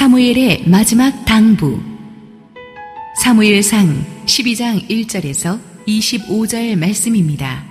사무엘의 0.00 0.64
마지막 0.66 1.26
당부 1.26 1.78
사무엘상 3.22 4.02
12장 4.24 4.88
1절에서 4.88 5.60
25절 5.86 6.74
말씀입니다. 6.78 7.66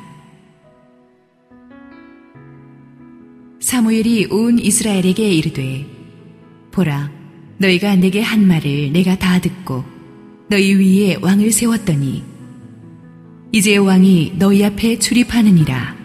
사무엘이 3.59 4.27
온 4.29 4.59
이스라엘에게 4.59 5.27
이르되 5.27 5.87
보라 6.69 7.09
너희가 7.57 7.95
내게 7.95 8.21
한 8.21 8.47
말을 8.47 8.93
내가 8.93 9.17
다 9.17 9.41
듣고 9.41 9.83
너희 10.51 10.75
위에 10.75 11.17
왕을 11.19 11.51
세웠더니 11.51 12.23
이제 13.51 13.77
왕이 13.77 14.35
너희 14.37 14.63
앞에 14.63 14.99
출입하느니라 14.99 15.95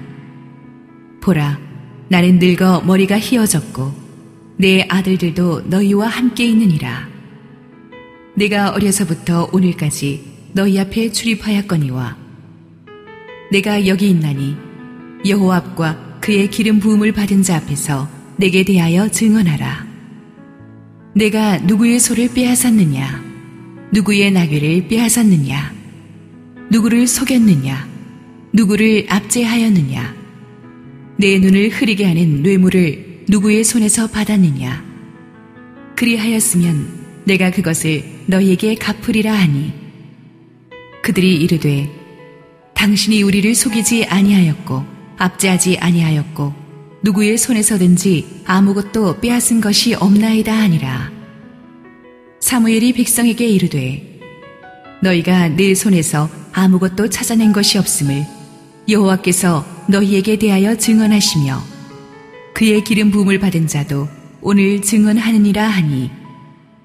보라 1.20 1.61
나는 2.09 2.38
늙어 2.38 2.80
머리가 2.80 3.18
휘어졌고 3.18 4.04
내 4.57 4.86
아들들도 4.89 5.63
너희와 5.63 6.07
함께 6.07 6.46
있느니라. 6.46 7.08
내가 8.36 8.71
어려서부터 8.71 9.50
오늘까지 9.53 10.32
너희 10.53 10.79
앞에 10.79 11.11
출입하였거니와 11.11 12.17
내가 13.50 13.86
여기 13.86 14.11
있나니 14.11 14.57
여호와 15.26 15.57
앞과 15.57 16.18
그의 16.21 16.50
기름 16.50 16.79
부음을 16.79 17.12
받은 17.12 17.43
자 17.43 17.57
앞에서 17.57 18.09
내게 18.36 18.64
대하여 18.64 19.09
증언하라. 19.09 19.86
내가 21.17 21.59
누구의 21.59 21.98
소를 21.98 22.29
빼앗았느냐? 22.32 23.23
누구의 23.93 24.31
나귀를 24.32 24.89
빼앗았느냐? 24.89 25.73
누구를 26.71 27.07
속였느냐? 27.07 27.89
누구를 28.53 29.07
압제하였느냐? 29.09 30.14
내 31.18 31.39
눈을 31.39 31.71
흐리게 31.71 32.05
하는 32.05 32.42
뇌물을 32.42 33.14
누구의 33.27 33.64
손에서 33.64 34.06
받았느냐? 34.06 34.84
그리하였으면 35.97 37.22
내가 37.25 37.50
그것을 37.50 38.05
너희에게 38.27 38.75
갚으리라 38.75 39.33
하니 39.33 39.72
그들이 41.03 41.36
이르되 41.36 41.89
당신이 42.75 43.22
우리를 43.22 43.55
속이지 43.55 44.06
아니하였고 44.06 44.84
압제하지 45.16 45.78
아니하였고 45.78 46.53
누구의 47.03 47.39
손에서든지 47.39 48.42
아무것도 48.44 49.20
빼앗은 49.20 49.61
것이 49.61 49.94
없나이다 49.94 50.53
하니라 50.53 51.11
사무엘이 52.41 52.92
백성에게 52.92 53.47
이르되 53.47 54.20
너희가 55.03 55.48
내 55.48 55.75
손에서 55.75 56.28
아무것도 56.53 57.09
찾아낸 57.09 57.53
것이 57.53 57.78
없음을 57.78 58.27
여호와께서 58.88 59.64
너희에게 59.88 60.38
대하여 60.38 60.77
증언하시며 60.77 61.73
그의 62.55 62.84
기름 62.84 63.10
부음을 63.10 63.41
받은 63.41 63.66
자도 63.66 64.08
오늘 64.41 64.80
증언하느니라 64.80 65.66
하니 65.66 66.08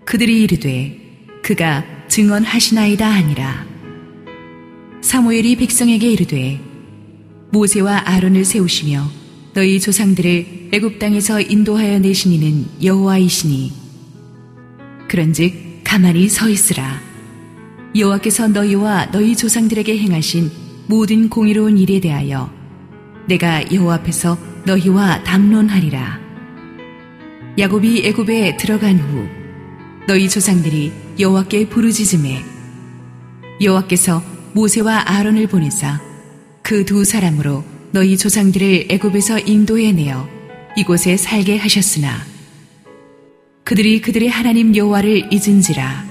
그들이 0.03 0.41
이르되 0.41 0.97
그가 1.43 1.85
증언하시나이다 2.07 3.07
하니라. 3.07 3.67
사무엘이 5.01 5.57
백성에게 5.57 6.11
이르되 6.11 6.59
모세와 7.51 8.01
아론을 8.05 8.45
세우시며 8.45 9.07
너희 9.53 9.79
조상들을 9.79 10.69
애굽 10.73 10.97
땅에서 10.97 11.39
인도하여 11.39 11.99
내신 11.99 12.31
이는 12.31 12.65
여호와이시니 12.83 13.71
그런즉 15.07 15.81
가만히 15.83 16.29
서 16.29 16.49
있으라. 16.49 16.99
여호와께서 17.95 18.47
너희와 18.47 19.11
너희 19.11 19.35
조상들에게 19.35 19.99
행하신 19.99 20.49
모든 20.87 21.29
공의로운 21.29 21.77
일에 21.77 21.99
대하여 21.99 22.51
내가 23.27 23.71
여호와 23.71 23.95
앞에서 23.95 24.35
너희와 24.69 25.23
담론하리라. 25.23 26.19
야곱이 27.57 28.05
애굽에 28.05 28.57
들어간 28.57 28.99
후 28.99 29.27
너희 30.07 30.29
조상들이 30.29 30.91
여호와께 31.19 31.69
부르짖음에 31.69 32.43
여호와께서 33.61 34.23
모세와 34.53 35.09
아론을 35.09 35.47
보내사 35.47 35.99
그 36.61 36.85
두 36.85 37.03
사람으로 37.03 37.63
너희 37.91 38.15
조상들을 38.15 38.87
애굽에서 38.89 39.39
인도해 39.39 39.91
내어 39.91 40.27
이곳에 40.77 41.17
살게 41.17 41.57
하셨으나 41.57 42.23
그들이 43.63 44.01
그들의 44.01 44.29
하나님 44.29 44.75
여호와를 44.75 45.33
잊은지라 45.33 46.05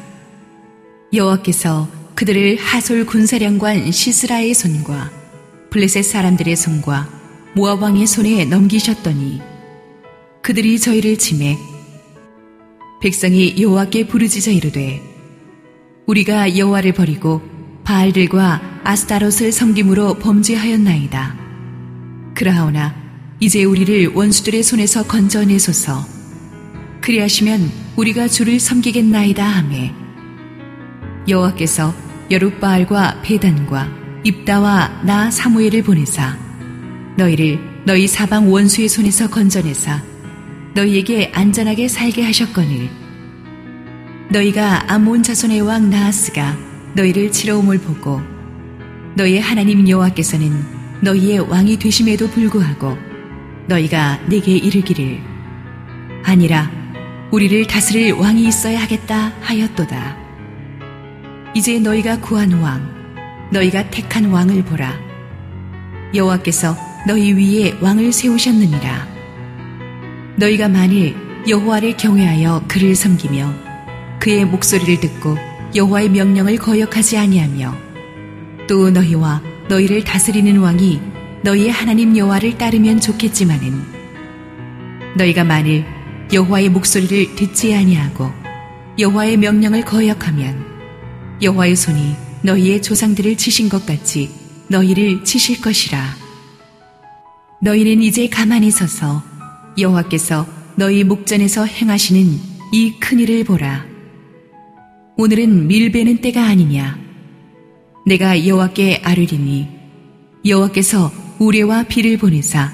여호와께서 1.12 1.88
그들을 2.16 2.56
하솔 2.56 3.06
군사령관 3.06 3.92
시스라의 3.92 4.52
손과 4.52 5.12
블레셋 5.70 6.04
사람들의 6.04 6.56
손과 6.56 7.17
모압 7.54 7.82
왕의 7.82 8.06
손에 8.06 8.44
넘기셨더니 8.44 9.40
그들이 10.42 10.78
저희를 10.78 11.18
침해 11.18 11.56
백성이 13.00 13.54
여호와께 13.60 14.06
부르짖어 14.06 14.52
이르되 14.52 15.02
우리가 16.06 16.56
여호와를 16.56 16.92
버리고 16.92 17.42
바알들과 17.84 18.80
아스타롯을 18.84 19.52
섬김으로 19.52 20.14
범죄하였나이다. 20.14 21.36
그러하오나 22.34 22.94
이제 23.40 23.64
우리를 23.64 24.08
원수들의 24.14 24.62
손에서 24.62 25.04
건져내소서. 25.04 26.04
그리하시면 27.00 27.70
우리가 27.96 28.28
주를 28.28 28.58
섬기겠나이다 28.58 29.44
하매 29.44 29.92
여호와께서 31.28 31.94
여룻바알과 32.30 33.22
베단과 33.22 33.88
입다와 34.24 35.02
나 35.04 35.30
사무엘을 35.30 35.82
보내사 35.82 36.47
너희를 37.18 37.58
너희 37.84 38.06
사방 38.06 38.50
원수의 38.50 38.88
손에서 38.88 39.28
건져내사 39.28 40.00
너희에게 40.74 41.32
안전하게 41.34 41.88
살게 41.88 42.22
하셨거늘 42.22 42.88
너희가 44.30 44.92
아몬 44.92 45.24
자손의 45.24 45.62
왕 45.62 45.90
나하스가 45.90 46.56
너희를 46.94 47.32
치러옴을 47.32 47.78
보고 47.78 48.20
너희의 49.16 49.40
하나님 49.40 49.88
여호와께서는 49.88 50.64
너희의 51.02 51.40
왕이 51.40 51.78
되심에도 51.80 52.28
불구하고 52.28 52.96
너희가 53.66 54.20
내게 54.28 54.52
이르기를 54.56 55.20
아니라 56.22 56.70
우리를 57.32 57.66
다스릴 57.66 58.12
왕이 58.12 58.46
있어야 58.46 58.80
하겠다 58.80 59.32
하였도다. 59.40 60.16
이제 61.54 61.78
너희가 61.78 62.20
구한 62.20 62.52
왕, 62.52 62.80
너희가 63.50 63.90
택한 63.90 64.26
왕을 64.26 64.64
보라. 64.64 64.94
여호와께서 66.14 66.87
너희 67.06 67.32
위에 67.32 67.76
왕을 67.80 68.12
세우셨느니라. 68.12 69.08
너희가 70.36 70.68
만일 70.68 71.14
여호와를 71.48 71.96
경외하여 71.96 72.64
그를 72.68 72.94
섬기며 72.94 73.52
그의 74.20 74.44
목소리를 74.44 75.00
듣고 75.00 75.36
여호와의 75.74 76.10
명령을 76.10 76.56
거역하지 76.56 77.16
아니하며 77.16 77.76
또 78.68 78.90
너희와 78.90 79.42
너희를 79.68 80.04
다스리는 80.04 80.58
왕이 80.58 81.00
너희의 81.42 81.70
하나님 81.70 82.16
여호와를 82.16 82.58
따르면 82.58 83.00
좋겠지만은 83.00 83.82
너희가 85.16 85.44
만일 85.44 85.84
여호와의 86.32 86.68
목소리를 86.68 87.36
듣지 87.36 87.74
아니하고 87.74 88.30
여호와의 88.98 89.36
명령을 89.38 89.84
거역하면 89.84 90.66
여호와의 91.40 91.76
손이 91.76 92.16
너희의 92.42 92.82
조상들을 92.82 93.36
치신 93.36 93.68
것 93.68 93.86
같이 93.86 94.30
너희를 94.68 95.24
치실 95.24 95.60
것이라. 95.60 96.27
너희는 97.60 98.02
이제 98.02 98.28
가만히 98.28 98.70
서서 98.70 99.22
여호와께서 99.76 100.46
너희 100.76 101.02
목전에서 101.02 101.64
행하시는 101.66 102.38
이 102.72 102.92
큰일을 103.00 103.44
보라. 103.44 103.84
오늘은 105.16 105.66
밀베는 105.66 106.20
때가 106.20 106.44
아니냐. 106.44 106.98
내가 108.06 108.46
여호와께 108.46 109.02
아르리니 109.04 109.68
여호와께서 110.46 111.10
우레와 111.40 111.84
비를 111.84 112.16
보내사 112.16 112.72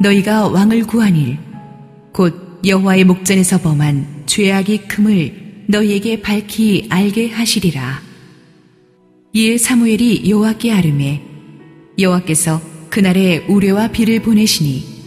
너희가 0.00 0.48
왕을 0.48 0.86
구하닐 0.86 1.38
곧 2.12 2.60
여호와의 2.64 3.04
목전에서 3.04 3.60
범한 3.60 4.24
죄악이 4.26 4.88
큼을 4.88 5.64
너희에게 5.68 6.22
밝히 6.22 6.86
알게 6.88 7.28
하시리라. 7.30 8.00
이에 9.34 9.58
사무엘이 9.58 10.30
여호와께 10.30 10.72
아름해 10.72 11.20
여호와께서 11.98 12.77
그날에 12.90 13.44
우레와 13.48 13.88
비를 13.88 14.22
보내시니 14.22 14.98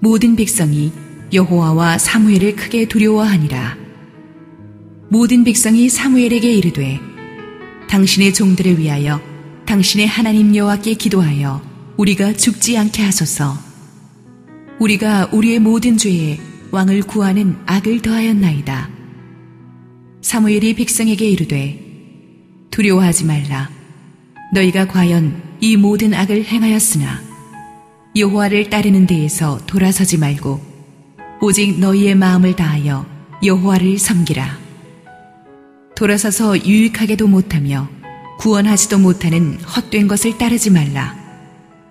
모든 0.00 0.36
백성이 0.36 0.92
여호와와 1.32 1.98
사무엘을 1.98 2.56
크게 2.56 2.88
두려워하니라. 2.88 3.76
모든 5.08 5.44
백성이 5.44 5.88
사무엘에게 5.88 6.52
이르되 6.54 7.00
당신의 7.88 8.32
종들을 8.32 8.78
위하여 8.78 9.20
당신의 9.66 10.06
하나님 10.06 10.54
여호와께 10.54 10.94
기도하여 10.94 11.62
우리가 11.96 12.32
죽지 12.32 12.78
않게 12.78 13.02
하소서. 13.02 13.58
우리가 14.78 15.30
우리의 15.32 15.58
모든 15.58 15.96
죄에 15.96 16.38
왕을 16.70 17.02
구하는 17.02 17.56
악을 17.66 18.00
더하였나이다. 18.00 18.88
사무엘이 20.22 20.74
백성에게 20.74 21.28
이르되 21.28 21.84
두려워하지 22.70 23.24
말라. 23.26 23.70
너희가 24.54 24.86
과연 24.86 25.49
이 25.62 25.76
모든 25.76 26.14
악을 26.14 26.44
행하였으나 26.44 27.20
여호와를 28.16 28.70
따르는 28.70 29.06
데에서 29.06 29.60
돌아서지 29.66 30.16
말고 30.16 30.58
오직 31.42 31.78
너희의 31.78 32.14
마음을 32.14 32.56
다하여 32.56 33.06
여호와를 33.44 33.98
섬기라. 33.98 34.58
돌아서서 35.94 36.64
유익하게도 36.64 37.26
못하며 37.26 37.88
구원하지도 38.38 38.98
못하는 38.98 39.58
헛된 39.60 40.08
것을 40.08 40.38
따르지 40.38 40.70
말라. 40.70 41.14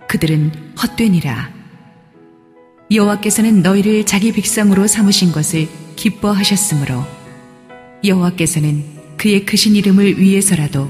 그들은 0.07 0.51
헛되니라. 0.81 1.51
여호와께서는 2.92 3.62
너희를 3.62 4.07
자기 4.07 4.31
백성으로 4.31 4.88
삼으신 4.88 5.31
것을 5.31 5.68
기뻐하셨으므로 5.95 7.06
여호와께서는 8.04 8.83
그의 9.18 9.45
크신 9.45 9.75
이름을 9.75 10.19
위해서라도 10.19 10.89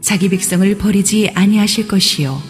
자기 0.00 0.28
백성을 0.28 0.78
버리지 0.78 1.30
아니하실 1.34 1.88
것이요 1.88 2.40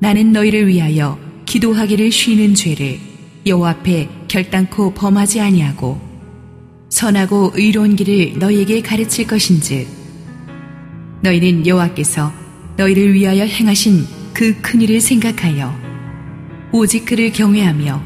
나는 0.00 0.32
너희를 0.32 0.68
위하여 0.68 1.18
기도하기를 1.46 2.12
쉬는 2.12 2.54
죄를 2.54 2.98
여호와 3.46 3.70
앞에 3.70 4.08
결단코 4.28 4.92
범하지 4.94 5.40
아니하고 5.40 6.00
선하고 6.90 7.52
의로운 7.54 7.96
길을 7.96 8.38
너희에게 8.38 8.82
가르칠 8.82 9.26
것인즉 9.26 9.86
너희는 11.22 11.66
여호와께서 11.66 12.32
너희를 12.76 13.14
위하여 13.14 13.44
행하신 13.44 14.04
그 14.34 14.54
큰 14.62 14.80
일을 14.82 15.00
생각하여 15.00 15.76
오직 16.70 17.04
그를 17.04 17.32
경외하며 17.32 18.02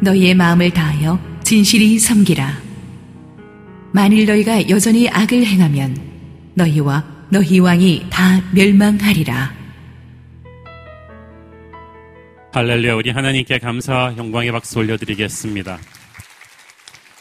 너희의 0.00 0.34
마음을 0.34 0.70
다하여 0.70 1.20
진실이 1.44 1.98
섬기라. 1.98 2.60
만일 3.92 4.26
너희가 4.26 4.68
여전히 4.68 5.08
악을 5.08 5.44
행하면 5.44 5.96
너희와 6.54 7.04
너희 7.32 7.60
왕이 7.60 8.06
다 8.10 8.42
멸망하리라. 8.52 9.54
할렐루야 12.52 12.94
우리 12.96 13.10
하나님께 13.10 13.60
감사 13.60 14.12
영광의 14.16 14.50
박수 14.50 14.80
올려드리겠습니다. 14.80 15.78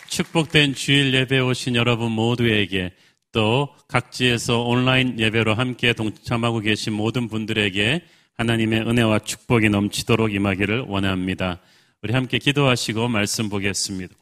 축복된 0.08 0.74
주일 0.74 1.14
예배 1.14 1.38
오신 1.38 1.76
여러분 1.76 2.12
모두에게 2.12 2.92
또 3.32 3.70
각지에서 3.88 4.64
온라인 4.64 5.20
예배로 5.20 5.54
함께 5.54 5.94
동참하고 5.94 6.62
계신 6.62 6.94
모든 6.94 7.28
분들에게 7.28 8.02
하나님의 8.36 8.90
은혜와 8.90 9.20
축복이 9.20 9.70
넘치도록 9.70 10.34
임하기를 10.34 10.86
원합니다. 10.88 11.60
우리 12.02 12.14
함께 12.14 12.40
기도하시고 12.40 13.10
말씀 13.10 13.48
보겠습니다. 13.48 14.16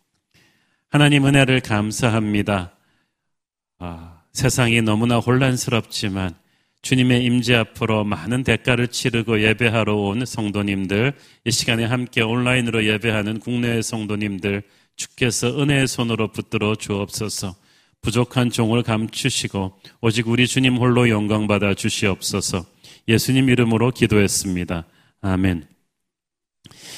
하나님 0.90 1.26
은혜를 1.26 1.62
감사합니다. 1.62 2.74
아, 3.80 4.17
세상이 4.38 4.84
너무나 4.84 5.18
혼란스럽지만 5.18 6.36
주님의 6.84 7.26
임재 7.26 7.56
앞으로 7.56 8.04
많은 8.04 8.44
대가를 8.44 8.88
치르고 8.88 9.42
예배하러 9.42 9.96
온 9.96 10.28
성도님들, 10.28 11.14
이 11.46 11.52
시간에 11.52 11.86
함께 11.86 12.22
온라인으로 12.22 12.86
예배하는 12.86 13.40
국내의 13.40 13.82
성도님들, 13.82 14.62
주께서 14.96 15.60
은혜의 15.60 15.88
손으로 15.88 16.32
붙들어 16.32 16.76
주옵소서. 16.76 17.56
부족한 18.04 18.52
종을 18.52 18.84
감추시고 18.84 19.80
오직 20.02 20.28
우리 20.28 20.46
주님 20.46 20.78
홀로 20.78 21.10
영광 21.10 21.48
받아 21.48 21.74
주시옵소서. 21.74 22.64
예수님 23.08 23.50
이름으로 23.50 23.90
기도했습니다. 23.90 24.86
아멘. 25.22 25.68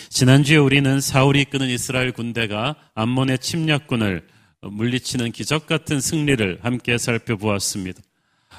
지난주에 0.10 0.58
우리는 0.58 1.00
사울이 1.00 1.40
이끄는 1.44 1.70
이스라엘 1.70 2.12
군대가 2.12 2.76
암몬의 2.96 3.40
침략군을 3.40 4.28
물리치는 4.62 5.32
기적 5.32 5.68
같은 5.68 6.02
승리를 6.02 6.60
함께 6.62 6.98
살펴보았습니다. 6.98 8.02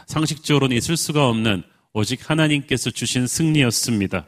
상식적으로는 0.07 0.77
있을 0.77 0.97
수가 0.97 1.29
없는 1.29 1.63
오직 1.93 2.31
하나님께서 2.31 2.91
주신 2.91 3.27
승리였습니다. 3.27 4.27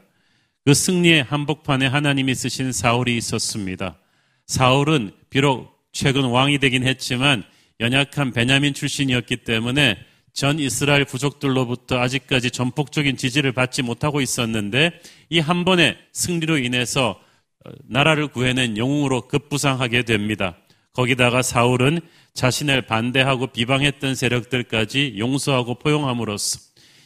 그 0.65 0.73
승리의 0.73 1.23
한복판에 1.23 1.87
하나님이 1.87 2.35
쓰신 2.35 2.71
사울이 2.71 3.17
있었습니다. 3.17 3.97
사울은 4.45 5.11
비록 5.29 5.73
최근 5.91 6.25
왕이 6.25 6.59
되긴 6.59 6.85
했지만 6.85 7.43
연약한 7.79 8.31
베냐민 8.31 8.73
출신이었기 8.73 9.37
때문에 9.37 9.97
전 10.33 10.59
이스라엘 10.59 11.05
부족들로부터 11.05 11.99
아직까지 11.99 12.51
전폭적인 12.51 13.17
지지를 13.17 13.51
받지 13.51 13.81
못하고 13.81 14.19
있었는데 14.21 14.91
이 15.29 15.39
한 15.39 15.65
번의 15.65 15.97
승리로 16.11 16.57
인해서 16.57 17.19
어, 17.65 17.71
나라를 17.87 18.27
구해낸 18.27 18.77
영웅으로 18.77 19.27
급부상하게 19.27 20.03
됩니다. 20.03 20.57
거기다가 20.93 21.41
사울은 21.41 21.99
자신을 22.33 22.83
반대하고 22.83 23.47
비방했던 23.47 24.15
세력들까지 24.15 25.15
용서하고 25.17 25.75
포용함으로써 25.75 26.59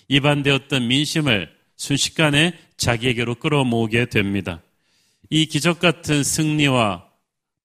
이반되었던 0.09 0.87
민심을 0.87 1.49
순식간에 1.75 2.53
자기에게로 2.77 3.35
끌어모으게 3.35 4.05
됩니다. 4.05 4.61
이 5.29 5.45
기적 5.45 5.79
같은 5.79 6.23
승리와 6.23 7.05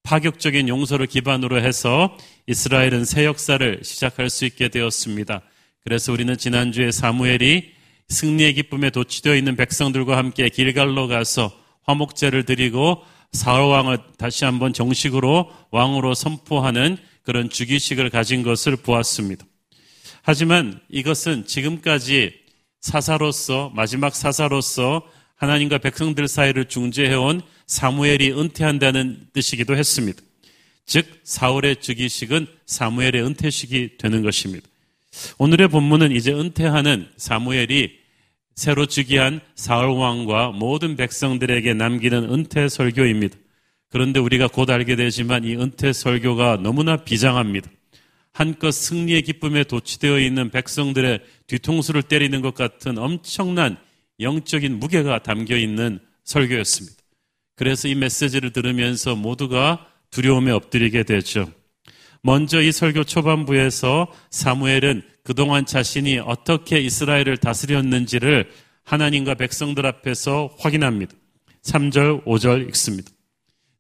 파격적인 0.03 0.69
용서를 0.69 1.07
기반으로 1.07 1.61
해서 1.61 2.17
이스라엘은 2.47 3.05
새 3.05 3.25
역사를 3.25 3.81
시작할 3.83 4.31
수 4.31 4.45
있게 4.45 4.69
되었습니다. 4.69 5.43
그래서 5.85 6.13
우리는 6.13 6.37
지난주에 6.37 6.91
사무엘이 6.91 7.73
승리의 8.09 8.55
기쁨에 8.55 8.91
도취되어 8.91 9.37
있는 9.37 9.57
백성들과 9.57 10.17
함께 10.17 10.49
길갈로 10.49 11.09
가서 11.09 11.53
화목제를 11.85 12.45
드리고 12.45 13.03
사울 13.33 13.71
왕을 13.71 13.99
다시 14.19 14.45
한번 14.45 14.73
정식으로 14.73 15.51
왕으로 15.71 16.15
선포하는 16.15 16.99
그런 17.23 17.49
주기식을 17.49 18.11
가진 18.11 18.43
것을 18.43 18.77
보았습니다. 18.77 19.45
하지만 20.23 20.81
이것은 20.89 21.47
지금까지 21.47 22.35
사사로서 22.81 23.73
마지막 23.75 24.15
사사로서 24.15 25.03
하나님과 25.37 25.79
백성들 25.79 26.29
사이를 26.29 26.67
중재해온 26.67 27.43
사무엘이 27.67 28.33
은퇴한다는 28.33 29.29
뜻이기도 29.33 29.77
했습니다. 29.77 30.21
즉 30.85 31.07
사울의 31.25 31.77
즉위식은 31.77 32.47
사무엘의 32.67 33.23
은퇴식이 33.23 33.97
되는 33.99 34.23
것입니다. 34.23 34.67
오늘의 35.39 35.69
본문은 35.69 36.13
이제 36.13 36.33
은퇴하는 36.33 37.09
사무엘이 37.17 38.02
새로 38.55 38.87
즉위한 38.87 39.41
사울 39.55 39.91
왕과 39.91 40.51
모든 40.51 40.97
백성들에게 40.97 41.75
남기는 41.75 42.33
은퇴 42.33 42.69
설교입니다. 42.69 43.37
그런데 43.91 44.21
우리가 44.21 44.49
곧 44.49 44.71
알게 44.71 44.97
되지만 44.97 45.45
이 45.45 45.55
은퇴 45.55 45.93
설교가 45.93 46.59
너무나 46.63 46.97
비장합니다. 46.97 47.71
한껏 48.33 48.73
승리의 48.73 49.23
기쁨에 49.23 49.65
도취되어 49.65 50.19
있는 50.19 50.51
백성들의 50.51 51.21
뒤통수를 51.47 52.03
때리는 52.03 52.41
것 52.41 52.55
같은 52.55 52.99
엄청난 52.99 53.77
영적인 54.21 54.79
무게가 54.79 55.23
담겨 55.23 55.57
있는 55.57 55.99
설교였습니다. 56.25 56.97
그래서 57.57 57.89
이 57.89 57.95
메시지를 57.95 58.53
들으면서 58.53 59.15
모두가 59.15 59.87
두려움에 60.11 60.51
엎드리게 60.51 61.03
되죠. 61.03 61.51
먼저 62.23 62.63
이 62.63 62.73
설교 62.73 63.05
초반부에서 63.05 64.07
사무엘은 64.31 65.03
그동안 65.23 65.67
자신이 65.67 66.19
어떻게 66.19 66.81
이스라엘을 66.81 67.37
다스렸는지를 67.37 68.51
하나님과 68.85 69.35
백성들 69.35 69.87
앞에서 69.87 70.55
확인합니다. 70.59 71.15
3절, 71.63 72.25
5절 72.25 72.69
읽습니다. 72.69 73.11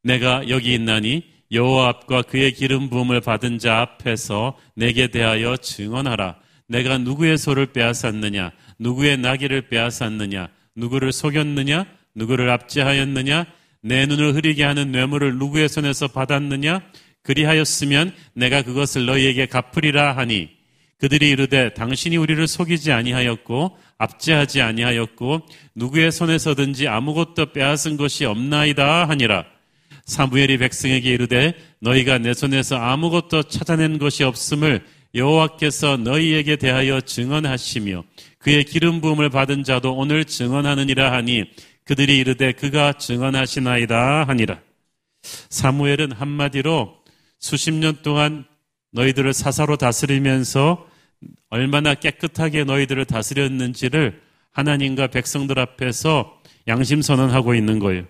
내가 0.02 0.48
여기 0.48 0.74
있나니 0.74 1.24
여호와 1.50 1.88
앞과 1.88 2.22
그의 2.22 2.52
기름 2.52 2.88
부음을 2.88 3.20
받은 3.20 3.58
자 3.58 3.80
앞에서 3.80 4.56
내게 4.74 5.08
대하여 5.08 5.56
증언하라. 5.56 6.36
내가 6.68 6.98
누구의 6.98 7.36
소를 7.36 7.72
빼앗았느냐? 7.72 8.52
누구의 8.78 9.18
나귀를 9.18 9.68
빼앗았느냐? 9.68 10.48
누구를 10.76 11.12
속였느냐? 11.12 11.86
누구를 12.14 12.50
압제하였느냐? 12.50 13.46
내 13.82 14.06
눈을 14.06 14.34
흐리게 14.34 14.64
하는 14.64 14.92
뇌물을 14.92 15.38
누구의 15.38 15.68
손에서 15.68 16.08
받았느냐? 16.08 16.80
그리하였으면 17.22 18.14
내가 18.34 18.62
그것을 18.62 19.06
너희에게 19.06 19.46
갚으리라 19.46 20.16
하니 20.16 20.48
그들이 21.02 21.30
이르되 21.30 21.74
당신이 21.74 22.16
우리를 22.16 22.46
속이지 22.46 22.92
아니하였고 22.92 23.76
압제하지 23.98 24.62
아니하였고 24.62 25.40
누구의 25.74 26.12
손에서든지 26.12 26.86
아무것도 26.86 27.46
빼앗은 27.52 27.96
것이 27.96 28.24
없나이다 28.24 29.08
하니라. 29.08 29.44
사무엘이 30.04 30.58
백성에게 30.58 31.10
이르되 31.10 31.54
너희가 31.80 32.18
내 32.18 32.32
손에서 32.34 32.76
아무것도 32.76 33.42
찾아낸 33.48 33.98
것이 33.98 34.22
없음을 34.22 34.84
여호와께서 35.16 35.96
너희에게 35.96 36.54
대하여 36.54 37.00
증언하시며 37.00 38.04
그의 38.38 38.62
기름 38.62 39.00
부음을 39.00 39.28
받은 39.28 39.64
자도 39.64 39.96
오늘 39.96 40.24
증언하느니라 40.24 41.10
하니 41.10 41.46
그들이 41.82 42.16
이르되 42.16 42.52
그가 42.52 42.92
증언하시나이다 42.92 44.28
하니라. 44.28 44.60
사무엘은 45.48 46.12
한마디로 46.12 46.94
수십 47.40 47.72
년 47.72 48.02
동안 48.04 48.44
너희들을 48.92 49.32
사사로 49.32 49.78
다스리면서 49.78 50.91
얼마나 51.50 51.94
깨끗하게 51.94 52.64
너희들을 52.64 53.04
다스렸는지를 53.04 54.20
하나님과 54.52 55.08
백성들 55.08 55.58
앞에서 55.58 56.40
양심 56.68 57.02
선언하고 57.02 57.54
있는 57.54 57.78
거예요. 57.78 58.06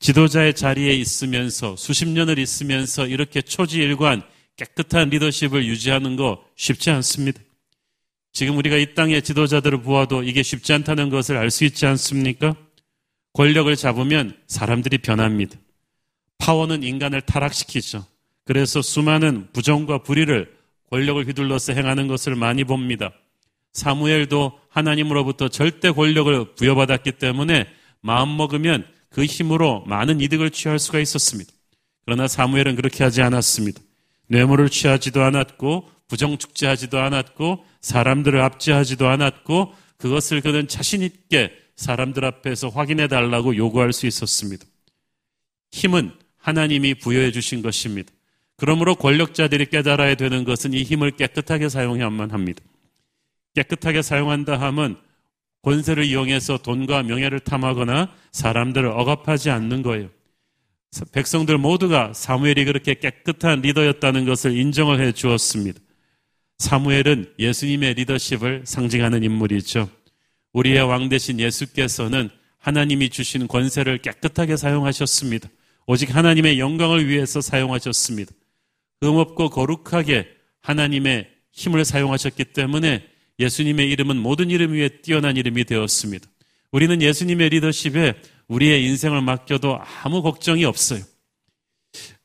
지도자의 0.00 0.54
자리에 0.54 0.92
있으면서 0.94 1.76
수십 1.76 2.08
년을 2.08 2.38
있으면서 2.38 3.06
이렇게 3.06 3.40
초지일관 3.42 4.22
깨끗한 4.56 5.10
리더십을 5.10 5.64
유지하는 5.66 6.16
거 6.16 6.44
쉽지 6.56 6.90
않습니다. 6.90 7.40
지금 8.32 8.56
우리가 8.56 8.76
이 8.76 8.94
땅의 8.94 9.22
지도자들을 9.22 9.82
보아도 9.82 10.22
이게 10.22 10.42
쉽지 10.42 10.72
않다는 10.72 11.10
것을 11.10 11.36
알 11.36 11.50
수 11.50 11.64
있지 11.64 11.86
않습니까? 11.86 12.56
권력을 13.34 13.74
잡으면 13.76 14.36
사람들이 14.46 14.98
변합니다. 14.98 15.58
파워는 16.38 16.82
인간을 16.82 17.20
타락시키죠. 17.22 18.04
그래서 18.44 18.82
수많은 18.82 19.48
부정과 19.52 19.98
불의를 19.98 20.52
권력을 20.92 21.26
휘둘러서 21.26 21.72
행하는 21.72 22.06
것을 22.06 22.34
많이 22.34 22.64
봅니다. 22.64 23.12
사무엘도 23.72 24.60
하나님으로부터 24.68 25.48
절대 25.48 25.90
권력을 25.90 26.54
부여받았기 26.54 27.12
때문에 27.12 27.66
마음 28.02 28.36
먹으면 28.36 28.86
그 29.08 29.24
힘으로 29.24 29.84
많은 29.86 30.20
이득을 30.20 30.50
취할 30.50 30.78
수가 30.78 31.00
있었습니다. 31.00 31.50
그러나 32.04 32.28
사무엘은 32.28 32.76
그렇게 32.76 33.04
하지 33.04 33.22
않았습니다. 33.22 33.80
뇌물을 34.28 34.68
취하지도 34.68 35.22
않았고 35.22 35.88
부정축제하지도 36.08 36.98
않았고 36.98 37.64
사람들을 37.80 38.38
압제하지도 38.42 39.08
않았고 39.08 39.72
그것을 39.96 40.42
그는 40.42 40.68
자신 40.68 41.00
있게 41.00 41.52
사람들 41.74 42.22
앞에서 42.22 42.68
확인해 42.68 43.08
달라고 43.08 43.56
요구할 43.56 43.94
수 43.94 44.06
있었습니다. 44.06 44.66
힘은 45.70 46.12
하나님이 46.36 46.96
부여해 46.96 47.32
주신 47.32 47.62
것입니다. 47.62 48.12
그러므로 48.62 48.94
권력자들이 48.94 49.66
깨달아야 49.66 50.14
되는 50.14 50.44
것은 50.44 50.72
이 50.72 50.84
힘을 50.84 51.10
깨끗하게 51.10 51.68
사용해야만 51.68 52.30
합니다. 52.30 52.62
깨끗하게 53.56 54.02
사용한다 54.02 54.60
하면 54.60 55.00
권세를 55.62 56.04
이용해서 56.04 56.58
돈과 56.58 57.02
명예를 57.02 57.40
탐하거나 57.40 58.14
사람들을 58.30 58.88
억압하지 58.88 59.50
않는 59.50 59.82
거예요. 59.82 60.10
백성들 61.10 61.58
모두가 61.58 62.12
사무엘이 62.12 62.64
그렇게 62.66 62.94
깨끗한 62.94 63.62
리더였다는 63.62 64.26
것을 64.26 64.56
인정을 64.56 65.00
해 65.00 65.10
주었습니다. 65.10 65.80
사무엘은 66.58 67.34
예수님의 67.40 67.94
리더십을 67.94 68.62
상징하는 68.64 69.24
인물이죠. 69.24 69.90
우리의 70.52 70.82
왕 70.84 71.08
대신 71.08 71.40
예수께서는 71.40 72.30
하나님이 72.58 73.10
주신 73.10 73.48
권세를 73.48 73.98
깨끗하게 73.98 74.56
사용하셨습니다. 74.56 75.48
오직 75.88 76.14
하나님의 76.14 76.60
영광을 76.60 77.08
위해서 77.08 77.40
사용하셨습니다. 77.40 78.32
흠없고 79.02 79.50
거룩하게 79.50 80.28
하나님의 80.60 81.28
힘을 81.50 81.84
사용하셨기 81.84 82.44
때문에 82.46 83.04
예수님의 83.38 83.90
이름은 83.90 84.16
모든 84.16 84.50
이름 84.50 84.72
위에 84.72 84.88
뛰어난 85.02 85.36
이름이 85.36 85.64
되었습니다. 85.64 86.26
우리는 86.70 87.02
예수님의 87.02 87.50
리더십에 87.50 88.14
우리의 88.48 88.84
인생을 88.86 89.20
맡겨도 89.22 89.78
아무 90.02 90.22
걱정이 90.22 90.64
없어요. 90.64 91.02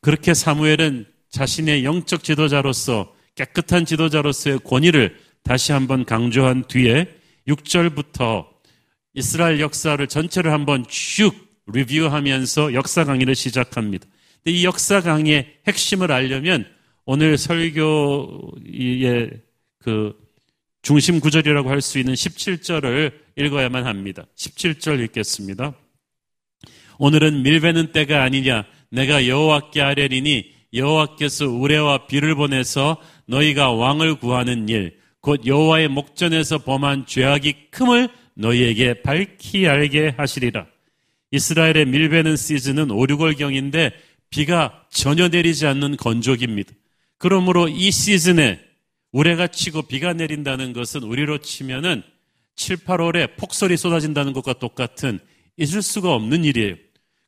그렇게 0.02 0.34
사무엘은 0.34 1.06
자신의 1.30 1.84
영적 1.84 2.24
지도자로서 2.24 3.14
깨끗한 3.36 3.86
지도자로서의 3.86 4.60
권위를 4.60 5.18
다시 5.44 5.72
한번 5.72 6.06
강조한 6.06 6.64
뒤에 6.68 7.08
6절부터 7.48 8.48
이스라엘 9.14 9.60
역사를 9.60 10.06
전체를 10.06 10.52
한번 10.52 10.86
쭉 10.88 11.34
리뷰하면서 11.68 12.74
역사 12.74 13.04
강의를 13.04 13.36
시작합니다. 13.36 14.08
이 14.46 14.66
역사 14.66 15.02
강의의 15.02 15.48
핵심을 15.68 16.12
알려면 16.12 16.66
오늘 17.06 17.38
설교의 17.38 17.82
그 19.80 20.14
중심 20.82 21.20
구절이라고 21.20 21.70
할 21.70 21.82
수 21.82 22.00
있는 22.00 22.14
17절을 22.14 23.12
읽어야만 23.36 23.86
합니다. 23.86 24.26
17절 24.36 25.04
읽겠습니다. 25.06 25.74
오늘은 27.00 27.44
밀베는 27.44 27.92
때가 27.92 28.24
아니냐 28.24 28.66
내가 28.90 29.28
여호와께 29.28 29.82
아뢰리니 29.82 30.54
여호와께서 30.74 31.48
우레와 31.48 32.08
비를 32.08 32.36
보내서 32.36 32.98
너희가 33.26 33.72
왕을 33.72 34.16
구하는 34.16 34.70
일 34.70 34.98
곧 35.28 35.46
여호와의 35.46 35.90
목전에서 35.90 36.60
범한 36.60 37.06
죄악이 37.06 37.70
큼을 37.72 38.08
너희에게 38.36 39.02
밝히 39.02 39.68
알게 39.68 40.14
하시리라. 40.16 40.68
이스라엘의 41.32 41.86
밀베는 41.86 42.38
시즌은 42.38 42.92
5, 42.92 42.96
6월경인데 43.08 43.92
비가 44.30 44.86
전혀 44.90 45.28
내리지 45.28 45.66
않는 45.68 45.98
건조기입니다. 45.98 46.72
그러므로 47.18 47.68
이 47.68 47.92
시즌에 47.92 48.60
우레가 49.12 49.48
치고 49.48 49.84
비가 49.84 50.14
내린다는 50.14 50.74
것은 50.74 51.04
우리로 51.04 51.40
치면은 51.40 52.04
7, 52.56 52.78
8월에 52.78 53.38
폭설이 53.38 53.78
쏟아진다는 53.78 54.34
것과 54.34 54.54
똑같은 54.54 55.20
있을 55.58 55.82
수가 55.82 56.14
없는 56.14 56.44
일이에요. 56.44 56.76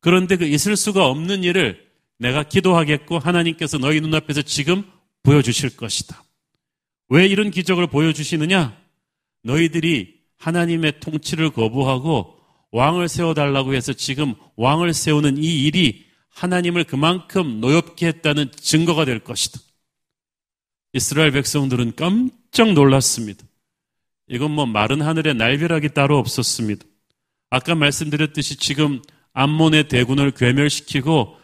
그런데 0.02 0.36
그 0.38 0.46
있을 0.46 0.76
수가 0.76 1.08
없는 1.08 1.44
일을 1.44 1.88
내가 2.18 2.44
기도하겠고 2.44 3.20
하나님께서 3.20 3.78
너희 3.78 4.02
눈앞에서 4.02 4.42
지금 4.42 4.84
보여주실 5.24 5.78
것이다. 5.78 6.24
왜 7.10 7.26
이런 7.26 7.50
기적을 7.50 7.88
보여주시느냐? 7.88 8.78
너희들이 9.44 10.20
하나님의 10.38 11.00
통치를 11.00 11.52
거부하고 11.52 12.38
왕을 12.72 13.08
세워달라고 13.10 13.74
해서 13.74 13.94
지금 13.94 14.36
왕을 14.56 14.94
세우는 14.94 15.38
이 15.38 15.64
일이 15.66 16.06
하나님을 16.40 16.86
그만큼 16.86 17.60
노엽게 17.60 18.08
했다는 18.08 18.52
증거가 18.54 19.04
될 19.04 19.20
것이다. 19.20 19.60
이스라엘 20.94 21.32
백성들은 21.32 21.96
깜짝 21.98 22.72
놀랐습니다. 22.74 23.44
이건 24.30 24.52
뭐 24.52 24.66
마른 24.66 25.02
하늘에 25.02 25.34
날벼락이 25.34 25.90
따로 25.90 26.18
없었습니다. 26.18 26.86
아까 27.50 27.76
말씀드렸듯이 27.76 28.56
지금 28.56 29.02
암몬의 29.34 29.90
대군을 29.90 30.32
괴멸시키고 30.32 31.38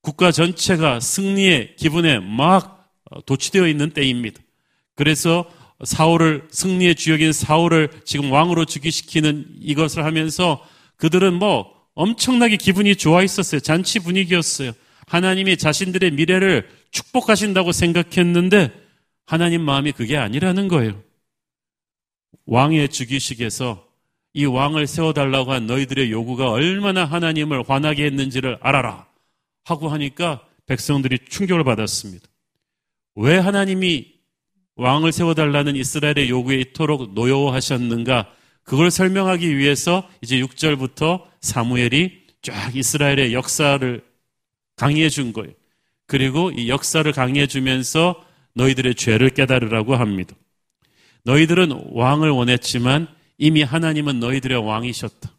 국가 0.00 0.32
전체가 0.32 1.00
승리의 1.00 1.76
기분에 1.76 2.18
막 2.20 2.90
도취되어 3.26 3.68
있는 3.68 3.90
때입니다. 3.90 4.40
그래서 4.94 5.50
사울을 5.84 6.48
승리의 6.50 6.94
주역인 6.94 7.32
사울을 7.32 7.90
지금 8.04 8.32
왕으로 8.32 8.64
즉위시키는 8.64 9.56
이것을 9.60 10.04
하면서 10.04 10.64
그들은 10.96 11.34
뭐 11.34 11.75
엄청나게 11.96 12.58
기분이 12.58 12.94
좋아 12.94 13.22
있었어요. 13.22 13.60
잔치 13.60 13.98
분위기였어요. 13.98 14.72
하나님이 15.06 15.56
자신들의 15.56 16.12
미래를 16.12 16.68
축복하신다고 16.90 17.72
생각했는데 17.72 18.70
하나님 19.24 19.62
마음이 19.62 19.92
그게 19.92 20.16
아니라는 20.16 20.68
거예요. 20.68 21.02
왕의 22.44 22.90
즉위식에서 22.90 23.84
이 24.34 24.44
왕을 24.44 24.86
세워달라고 24.86 25.52
한 25.52 25.66
너희들의 25.66 26.10
요구가 26.12 26.50
얼마나 26.50 27.06
하나님을 27.06 27.64
화나게 27.66 28.04
했는지를 28.04 28.58
알아라 28.60 29.06
하고 29.64 29.88
하니까 29.88 30.46
백성들이 30.66 31.20
충격을 31.30 31.64
받았습니다. 31.64 32.28
왜 33.14 33.38
하나님이 33.38 34.12
왕을 34.76 35.12
세워달라는 35.12 35.76
이스라엘의 35.76 36.28
요구에 36.28 36.60
이토록 36.60 37.14
노여워하셨는가? 37.14 38.30
그걸 38.62 38.90
설명하기 38.90 39.56
위해서 39.56 40.06
이제 40.20 40.38
6절부터 40.40 41.22
사무엘이 41.46 42.26
쫙 42.42 42.76
이스라엘의 42.76 43.32
역사를 43.32 44.04
강의해 44.76 45.08
준 45.08 45.32
거예요. 45.32 45.52
그리고 46.06 46.50
이 46.50 46.68
역사를 46.68 47.10
강의해 47.10 47.46
주면서 47.46 48.22
너희들의 48.54 48.94
죄를 48.94 49.30
깨달으라고 49.30 49.96
합니다. 49.96 50.34
너희들은 51.24 51.88
왕을 51.92 52.30
원했지만 52.30 53.08
이미 53.38 53.62
하나님은 53.62 54.20
너희들의 54.20 54.58
왕이셨다. 54.64 55.32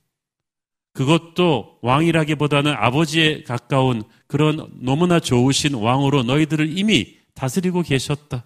그것도 0.94 1.78
왕이라기보다는 1.82 2.74
아버지에 2.74 3.44
가까운 3.44 4.04
그런 4.26 4.68
너무나 4.82 5.20
좋으신 5.20 5.76
왕으로 5.76 6.24
너희들을 6.24 6.78
이미 6.78 7.16
다스리고 7.36 7.84
계셨다. 7.84 8.46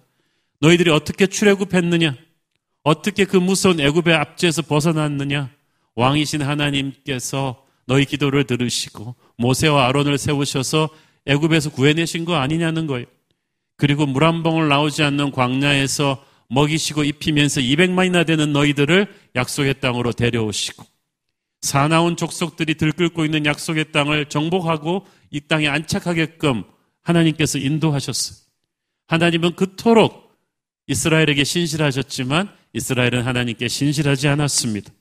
너희들이 0.60 0.90
어떻게 0.90 1.26
출애굽했느냐? 1.26 2.14
어떻게 2.84 3.24
그 3.24 3.36
무서운 3.36 3.80
애굽의 3.80 4.14
압제에서 4.14 4.62
벗어났느냐? 4.62 5.50
왕이신 5.94 6.42
하나님께서 6.42 7.64
너희 7.86 8.04
기도를 8.04 8.44
들으시고 8.44 9.14
모세와 9.36 9.88
아론을 9.88 10.18
세우셔서 10.18 10.88
애굽에서 11.26 11.70
구해내신 11.70 12.24
거 12.24 12.36
아니냐는 12.36 12.86
거예요. 12.86 13.06
그리고 13.76 14.06
물한 14.06 14.42
봉을 14.42 14.68
나오지 14.68 15.02
않는 15.02 15.32
광야에서 15.32 16.24
먹이시고 16.48 17.04
입히면서 17.04 17.60
200만이나 17.60 18.26
되는 18.26 18.52
너희들을 18.52 19.12
약속의 19.34 19.80
땅으로 19.80 20.12
데려오시고 20.12 20.84
사나운 21.62 22.16
족속들이 22.16 22.74
들끓고 22.74 23.24
있는 23.24 23.46
약속의 23.46 23.92
땅을 23.92 24.26
정복하고 24.26 25.06
이 25.30 25.40
땅에 25.40 25.68
안착하게끔 25.68 26.64
하나님께서 27.02 27.58
인도하셨어요. 27.58 28.38
하나님은 29.06 29.56
그토록 29.56 30.36
이스라엘에게 30.86 31.44
신실하셨지만 31.44 32.50
이스라엘은 32.72 33.22
하나님께 33.22 33.68
신실하지 33.68 34.28
않았습니다. 34.28 34.92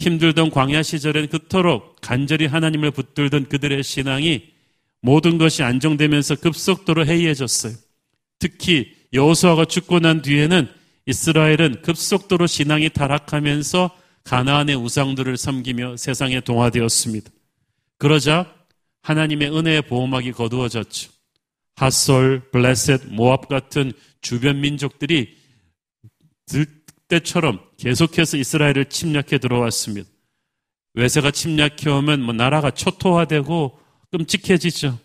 힘들던 0.00 0.50
광야 0.50 0.82
시절엔 0.82 1.28
그토록 1.28 2.00
간절히 2.00 2.46
하나님을 2.46 2.90
붙들던 2.90 3.48
그들의 3.48 3.82
신앙이 3.82 4.52
모든 5.00 5.38
것이 5.38 5.62
안정되면서 5.62 6.36
급속도로 6.36 7.06
해이해졌어요. 7.06 7.74
특히 8.38 8.94
여호수아가 9.12 9.66
죽고 9.66 10.00
난 10.00 10.22
뒤에는 10.22 10.68
이스라엘은 11.06 11.82
급속도로 11.82 12.46
신앙이 12.46 12.90
타락하면서 12.90 13.90
가나안의 14.24 14.76
우상들을 14.76 15.36
섬기며 15.36 15.98
세상에 15.98 16.40
동화되었습니다. 16.40 17.30
그러자 17.98 18.54
하나님의 19.02 19.54
은혜의 19.54 19.82
보호막이 19.82 20.32
거두어졌죠. 20.32 21.10
핫솔, 21.76 22.50
블레셋, 22.50 23.08
모압 23.08 23.48
같은 23.48 23.92
주변 24.20 24.60
민족들이 24.60 25.36
때처럼 27.08 27.60
계속해서 27.78 28.36
이스라엘을 28.36 28.86
침략해 28.86 29.38
들어왔습니다. 29.38 30.08
외세가 30.94 31.30
침략해 31.30 31.90
오면 31.90 32.22
뭐 32.22 32.34
나라가 32.34 32.70
초토화되고 32.70 33.78
끔찍해지죠. 34.12 34.98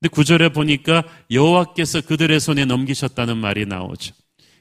근데 0.00 0.08
구절에 0.10 0.48
보니까 0.50 1.04
여호와께서 1.30 2.02
그들의 2.02 2.40
손에 2.40 2.64
넘기셨다는 2.64 3.36
말이 3.36 3.66
나오죠. 3.66 4.14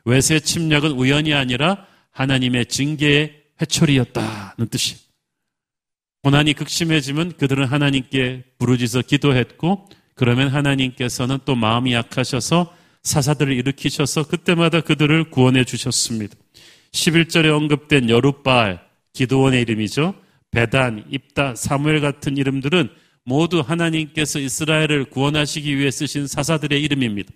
외세 0.05 0.39
침략은 0.39 0.91
우연이 0.91 1.33
아니라 1.33 1.85
하나님의 2.11 2.67
징계의 2.67 3.43
회초리였다는 3.61 4.67
뜻이. 4.69 4.97
고난이 6.23 6.53
극심해지면 6.53 7.33
그들은 7.37 7.65
하나님께 7.65 8.43
부르짖어 8.57 9.01
기도했고 9.01 9.89
그러면 10.15 10.49
하나님께서는 10.49 11.39
또 11.45 11.55
마음이 11.55 11.93
약하셔서 11.93 12.73
사사들을 13.03 13.53
일으키셔서 13.53 14.27
그때마다 14.27 14.79
그들을 14.81 15.31
구원해 15.31 15.65
주셨습니다. 15.65 16.35
11절에 16.93 17.53
언급된 17.53 18.09
여룻바알, 18.09 18.79
기도원의 19.13 19.61
이름이죠. 19.61 20.15
베단, 20.51 21.05
입다, 21.09 21.55
사무엘 21.55 22.01
같은 22.01 22.37
이름들은 22.37 22.89
모두 23.25 23.61
하나님께서 23.61 24.39
이스라엘을 24.39 25.05
구원하시기 25.05 25.77
위해 25.77 25.89
쓰신 25.91 26.27
사사들의 26.27 26.81
이름입니다. 26.81 27.31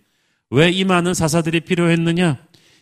왜 0.49 0.69
이 0.71 0.83
많은 0.85 1.13
사사들이 1.13 1.61
필요했느냐? 1.61 2.37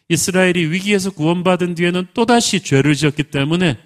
이스라엘이 0.10 0.72
위기에서 0.72 1.12
구원받은 1.12 1.76
뒤에는 1.76 2.08
또다시 2.14 2.60
죄를 2.60 2.94
지었기 2.94 3.24
때문에 3.24 3.78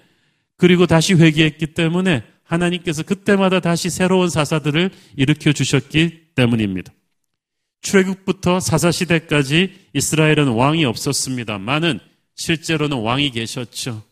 그리고 0.56 0.86
다시 0.86 1.14
회개했기 1.14 1.68
때문에 1.68 2.22
하나님께서 2.44 3.02
그때마다 3.04 3.60
다시 3.60 3.88
새로운 3.88 4.28
사사들을 4.28 4.90
일으켜 5.16 5.52
주셨기 5.52 6.32
때문입니다. 6.34 6.92
출애굽부터 7.80 8.60
사사 8.60 8.90
시대까지 8.90 9.72
이스라엘은 9.94 10.48
왕이 10.48 10.84
없었습니다만은 10.84 12.00
실제로는 12.40 12.96
왕이 12.96 13.32
계셨죠. 13.32 14.02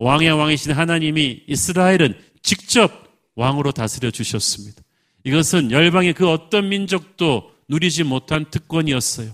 왕의 0.00 0.32
왕이신 0.32 0.72
하나님이 0.72 1.44
이스라엘은 1.46 2.18
직접 2.42 2.90
왕으로 3.36 3.70
다스려 3.70 4.10
주셨습니다. 4.10 4.82
이것은 5.22 5.70
열방의 5.70 6.14
그 6.14 6.28
어떤 6.28 6.68
민족도 6.68 7.52
누리지 7.68 8.02
못한 8.02 8.46
특권이었어요. 8.50 9.32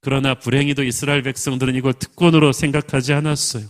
그러나 0.00 0.34
불행히도 0.34 0.84
이스라엘 0.84 1.22
백성들은 1.22 1.74
이걸 1.74 1.92
특권으로 1.94 2.52
생각하지 2.52 3.14
않았어요. 3.14 3.66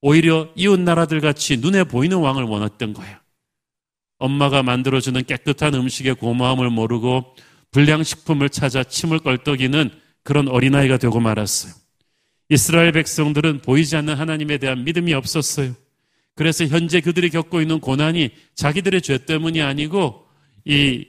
오히려 0.00 0.48
이웃 0.56 0.80
나라들 0.80 1.20
같이 1.20 1.58
눈에 1.58 1.84
보이는 1.84 2.16
왕을 2.16 2.44
원했던 2.44 2.94
거예요. 2.94 3.18
엄마가 4.18 4.62
만들어주는 4.62 5.22
깨끗한 5.24 5.74
음식의 5.74 6.14
고마움을 6.14 6.70
모르고 6.70 7.36
불량식품을 7.70 8.48
찾아 8.48 8.82
침을 8.82 9.18
껄떡이는 9.18 9.90
그런 10.22 10.48
어린아이가 10.48 10.96
되고 10.96 11.20
말았어요. 11.20 11.79
이스라엘 12.50 12.92
백성들은 12.92 13.62
보이지 13.62 13.96
않는 13.96 14.14
하나님에 14.14 14.58
대한 14.58 14.84
믿음이 14.84 15.14
없었어요. 15.14 15.74
그래서 16.34 16.66
현재 16.66 17.00
그들이 17.00 17.30
겪고 17.30 17.60
있는 17.60 17.80
고난이 17.80 18.30
자기들의 18.54 19.02
죄 19.02 19.18
때문이 19.24 19.62
아니고 19.62 20.26
이 20.64 21.06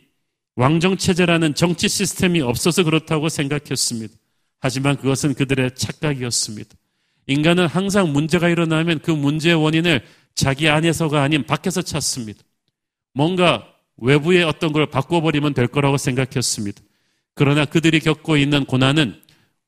왕정체제라는 0.56 1.56
정치 1.56 1.88
시스템이 1.90 2.42
없어서 2.42 2.84
그렇다고 2.84 3.28
생각했습니다. 3.30 4.14
하지만 4.60 4.98
그것은 4.98 5.34
그들의 5.34 5.76
착각이었습니다. 5.76 6.76
인간은 7.28 7.68
항상 7.68 8.12
문제가 8.14 8.50
일어나면 8.50 9.00
그 9.00 9.12
문제의 9.12 9.56
원인을 9.56 10.04
자기 10.36 10.70
안에서가 10.70 11.24
아닌 11.24 11.46
밖에서 11.46 11.82
찾습니다. 11.82 12.44
뭔가 13.14 13.68
외부의 13.98 14.44
어떤 14.44 14.72
걸 14.72 14.86
바꿔버리면 14.88 15.54
될 15.54 15.68
거라고 15.68 15.98
생각했습니다. 15.98 16.82
그러나 17.34 17.66
그들이 17.66 18.00
겪고 18.00 18.38
있는 18.38 18.66
고난은 18.66 19.21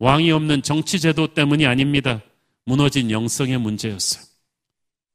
왕이 0.03 0.31
없는 0.31 0.63
정치제도 0.63 1.33
때문이 1.33 1.65
아닙니다. 1.65 2.22
무너진 2.65 3.10
영성의 3.10 3.57
문제였어요. 3.57 4.22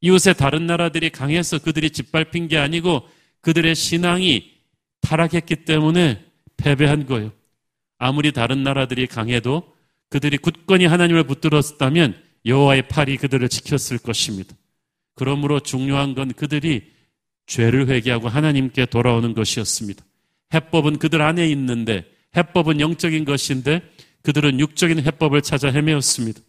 이웃의 0.01 0.33
다른 0.35 0.65
나라들이 0.65 1.11
강해서 1.11 1.59
그들이 1.59 1.91
짓밟힌 1.91 2.47
게 2.47 2.57
아니고 2.57 3.07
그들의 3.41 3.75
신앙이 3.75 4.51
타락했기 5.01 5.57
때문에 5.57 6.25
패배한 6.57 7.05
거예요. 7.05 7.31
아무리 7.99 8.31
다른 8.31 8.63
나라들이 8.63 9.05
강해도 9.05 9.75
그들이 10.09 10.39
굳건히 10.39 10.87
하나님을 10.87 11.23
붙들었다면 11.25 12.19
여호와의 12.47 12.87
팔이 12.87 13.17
그들을 13.17 13.47
지켰을 13.47 13.99
것입니다. 13.99 14.55
그러므로 15.13 15.59
중요한 15.59 16.15
건 16.15 16.33
그들이 16.33 16.91
죄를 17.45 17.89
회개하고 17.89 18.27
하나님께 18.27 18.87
돌아오는 18.87 19.35
것이었습니다. 19.35 20.03
해법은 20.51 20.97
그들 20.97 21.21
안에 21.21 21.47
있는데 21.51 22.05
해법은 22.35 22.79
영적인 22.79 23.25
것인데 23.25 23.83
그들은 24.23 24.59
육적인 24.59 24.99
해법을 24.99 25.41
찾아 25.41 25.69
헤매었습니다. 25.69 26.41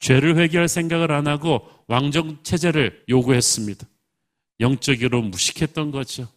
죄를 0.00 0.36
회개할 0.36 0.68
생각을 0.68 1.12
안 1.12 1.26
하고 1.26 1.68
왕정 1.88 2.42
체제를 2.42 3.04
요구했습니다. 3.08 3.86
영적으로 4.60 5.22
무식했던 5.22 5.90
거죠. 5.90 6.28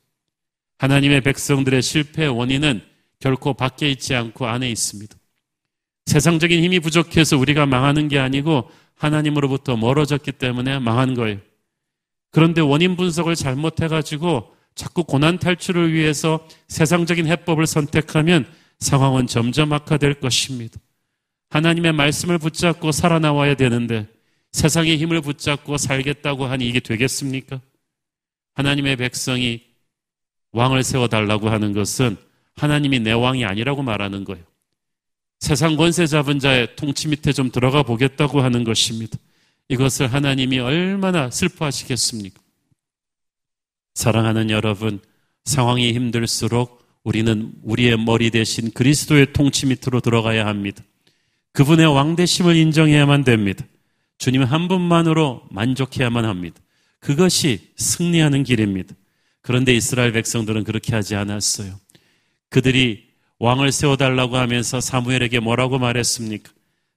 하나님의 0.78 1.22
백성들의 1.22 1.82
실패의 1.82 2.30
원인은 2.30 2.82
결코 3.20 3.54
밖에 3.54 3.90
있지 3.90 4.16
않고 4.16 4.48
안에 4.48 4.70
있습니다. 4.70 5.16
세상적인 6.06 6.64
힘이 6.64 6.80
부족해서 6.80 7.38
우리가 7.38 7.66
망하는 7.66 8.08
게 8.08 8.18
아니고 8.18 8.70
하나님으로부터 8.96 9.78
멀어졌기 9.78 10.34
때문에 10.34 10.80
망한 10.80 11.14
거예요. 11.16 11.40
그런데 12.32 12.62
원인 12.62 12.96
분석을 12.96 13.36
잘못해가지고 13.36 14.56
자꾸 14.76 15.04
고난 15.04 15.38
탈출을 15.40 15.94
위해서 15.94 16.48
세상적인 16.68 17.28
해법을 17.28 17.68
선택하면 17.68 18.46
상황은 18.80 19.28
점점 19.28 19.74
악화될 19.74 20.16
것입니다. 20.20 20.80
하나님의 21.50 21.94
말씀을 21.94 22.38
붙잡고 22.38 22.92
살아나와야 22.92 23.56
되는데 23.56 24.08
세상의 24.52 24.98
힘을 24.98 25.22
붙잡고 25.22 25.78
살겠다고 25.78 26.46
하니 26.46 26.68
이게 26.68 26.80
되겠습니까? 26.80 27.62
하나님의 28.54 28.96
백성이 28.98 29.64
왕을 30.52 30.84
세워달라고 30.84 31.50
하는 31.50 31.74
것은 31.74 32.18
하나님이 32.56 33.00
내 33.00 33.12
왕이 33.12 33.46
아니라고 33.46 33.84
말하는 33.84 34.24
거예요. 34.24 34.44
세상 35.40 35.78
권세 35.78 36.06
잡은 36.06 36.40
자의 36.40 36.76
통치 36.76 37.08
밑에 37.08 37.32
좀 37.32 37.52
들어가 37.52 37.84
보겠다고 37.84 38.42
하는 38.42 38.64
것입니다. 38.64 39.18
이것을 39.70 40.12
하나님이 40.12 40.60
얼마나 40.60 41.30
슬퍼하시겠습니까? 41.30 42.42
사랑하는 43.94 44.50
여러분, 44.50 45.00
상황이 45.46 45.94
힘들수록 45.94 46.79
우리는 47.04 47.54
우리의 47.64 47.98
머리 47.98 48.30
대신 48.30 48.72
그리스도의 48.72 49.34
통치 49.34 49.66
밑으로 49.66 50.02
들어가야 50.02 50.46
합니다. 50.46 50.84
그분의 51.54 51.88
왕대심을 51.88 52.56
인정해야만 52.56 53.24
됩니다. 53.24 53.66
주님 54.18 54.44
한 54.44 54.68
분만으로 54.68 55.44
만족해야만 55.50 56.26
합니다. 56.26 56.60
그것이 57.00 57.72
승리하는 57.78 58.44
길입니다. 58.44 58.94
그런데 59.42 59.74
이스라엘 59.74 60.12
백성들은 60.12 60.66
그렇게 60.66 60.94
하지 60.94 61.16
않았어요. 61.16 61.80
그들이 62.50 63.08
왕을 63.40 63.72
세워달라고 63.72 64.38
하면서 64.38 64.82
사무엘에게 64.82 65.40
뭐라고 65.40 65.80
말했습니까? 65.80 66.52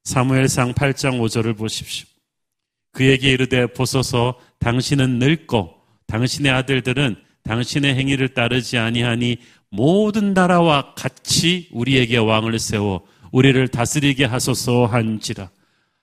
사무엘상 0.05 0.75
8장 0.75 1.21
5절을 1.21 1.57
보십시오. 1.57 2.07
그에게 2.91 3.31
이르되 3.31 3.67
보소서 3.67 4.39
당신은 4.59 5.19
늙고 5.19 5.75
당신의 6.09 6.53
아들들은 6.53 7.17
당신의 7.45 7.95
행위를 7.95 8.35
따르지 8.35 8.77
아니하니 8.79 9.39
모든 9.73 10.35
나라와 10.35 10.93
같이 10.95 11.69
우리에게 11.73 12.19
왕을 12.19 12.59
세워 12.59 13.07
우리를 13.33 13.67
다스리게 13.69 14.27
하소서 14.27 14.85
한지라. 14.85 15.51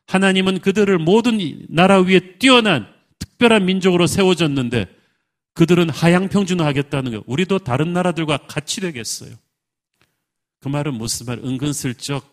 하나님은 0.08 0.60
그들을 0.60 0.98
모든 0.98 1.68
나라 1.70 2.02
위에 2.02 2.38
뛰어난 2.40 2.88
특별한 3.20 3.66
민족으로 3.66 4.08
세워졌는데 4.08 4.88
그들은 5.54 5.92
하향평준화하겠다는 5.92 7.12
거예요. 7.12 7.24
우리도 7.28 7.60
다른 7.60 7.94
나라들과 7.94 8.38
같이 8.38 8.82
되겠어요. 8.82 9.36
그 10.62 10.68
말은 10.68 10.96
무슨 10.96 11.28
말? 11.28 11.38
은근슬쩍 11.38 12.26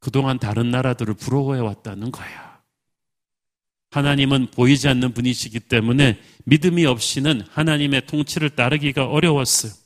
그동안 0.00 0.40
다른 0.40 0.70
나라들을 0.72 1.14
부러워해 1.14 1.60
왔다는 1.60 2.10
거야. 2.10 2.60
하나님은 3.92 4.48
보이지 4.48 4.88
않는 4.88 5.14
분이시기 5.14 5.60
때문에 5.60 6.20
믿음이 6.44 6.86
없이는 6.86 7.42
하나님의 7.50 8.06
통치를 8.06 8.50
따르기가 8.50 9.06
어려웠어요. 9.06 9.79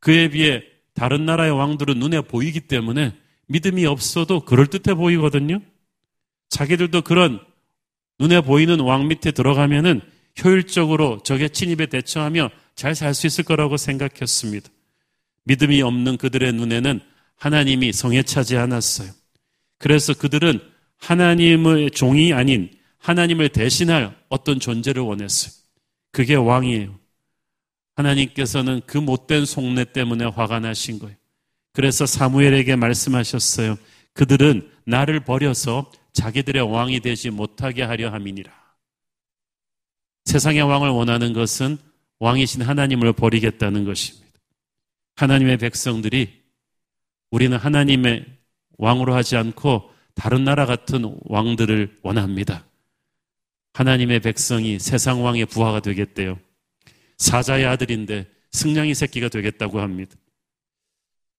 그에 0.00 0.28
비해 0.28 0.62
다른 0.94 1.24
나라의 1.24 1.52
왕들은 1.52 1.98
눈에 1.98 2.20
보이기 2.22 2.60
때문에 2.60 3.14
믿음이 3.46 3.86
없어도 3.86 4.40
그럴듯해 4.40 4.94
보이거든요. 4.94 5.60
자기들도 6.48 7.02
그런 7.02 7.40
눈에 8.18 8.40
보이는 8.40 8.80
왕 8.80 9.08
밑에 9.08 9.30
들어가면은 9.30 10.00
효율적으로 10.42 11.22
적의 11.22 11.50
침입에 11.50 11.86
대처하며 11.86 12.50
잘 12.74 12.94
살 12.94 13.14
수 13.14 13.26
있을 13.26 13.44
거라고 13.44 13.76
생각했습니다. 13.76 14.68
믿음이 15.44 15.82
없는 15.82 16.16
그들의 16.16 16.52
눈에는 16.52 17.00
하나님이 17.36 17.92
성에 17.92 18.22
차지 18.22 18.56
않았어요. 18.56 19.10
그래서 19.78 20.14
그들은 20.14 20.60
하나님의 20.98 21.90
종이 21.90 22.32
아닌 22.32 22.70
하나님을 22.98 23.48
대신할 23.48 24.14
어떤 24.28 24.60
존재를 24.60 25.02
원했어요. 25.02 25.52
그게 26.12 26.34
왕이에요. 26.34 26.99
하나님께서는 28.00 28.80
그 28.86 28.98
못된 28.98 29.44
속내 29.44 29.92
때문에 29.92 30.24
화가 30.24 30.60
나신 30.60 30.98
거예요. 30.98 31.16
그래서 31.72 32.06
사무엘에게 32.06 32.76
말씀하셨어요. 32.76 33.76
그들은 34.12 34.68
나를 34.84 35.20
버려서 35.20 35.90
자기들의 36.12 36.62
왕이 36.62 37.00
되지 37.00 37.30
못하게 37.30 37.82
하려 37.82 38.10
함이니라. 38.10 38.52
세상의 40.24 40.62
왕을 40.62 40.90
원하는 40.90 41.32
것은 41.32 41.78
왕이신 42.18 42.62
하나님을 42.62 43.12
버리겠다는 43.12 43.84
것입니다. 43.84 44.26
하나님의 45.16 45.58
백성들이 45.58 46.40
우리는 47.30 47.56
하나님의 47.56 48.26
왕으로 48.78 49.14
하지 49.14 49.36
않고 49.36 49.90
다른 50.14 50.44
나라 50.44 50.66
같은 50.66 51.16
왕들을 51.22 52.00
원합니다. 52.02 52.64
하나님의 53.74 54.20
백성이 54.20 54.78
세상 54.78 55.24
왕의 55.24 55.46
부하가 55.46 55.80
되겠대요. 55.80 56.38
사자의 57.20 57.66
아들인데 57.66 58.26
승냥이 58.50 58.94
새끼가 58.94 59.28
되겠다고 59.28 59.80
합니다. 59.80 60.16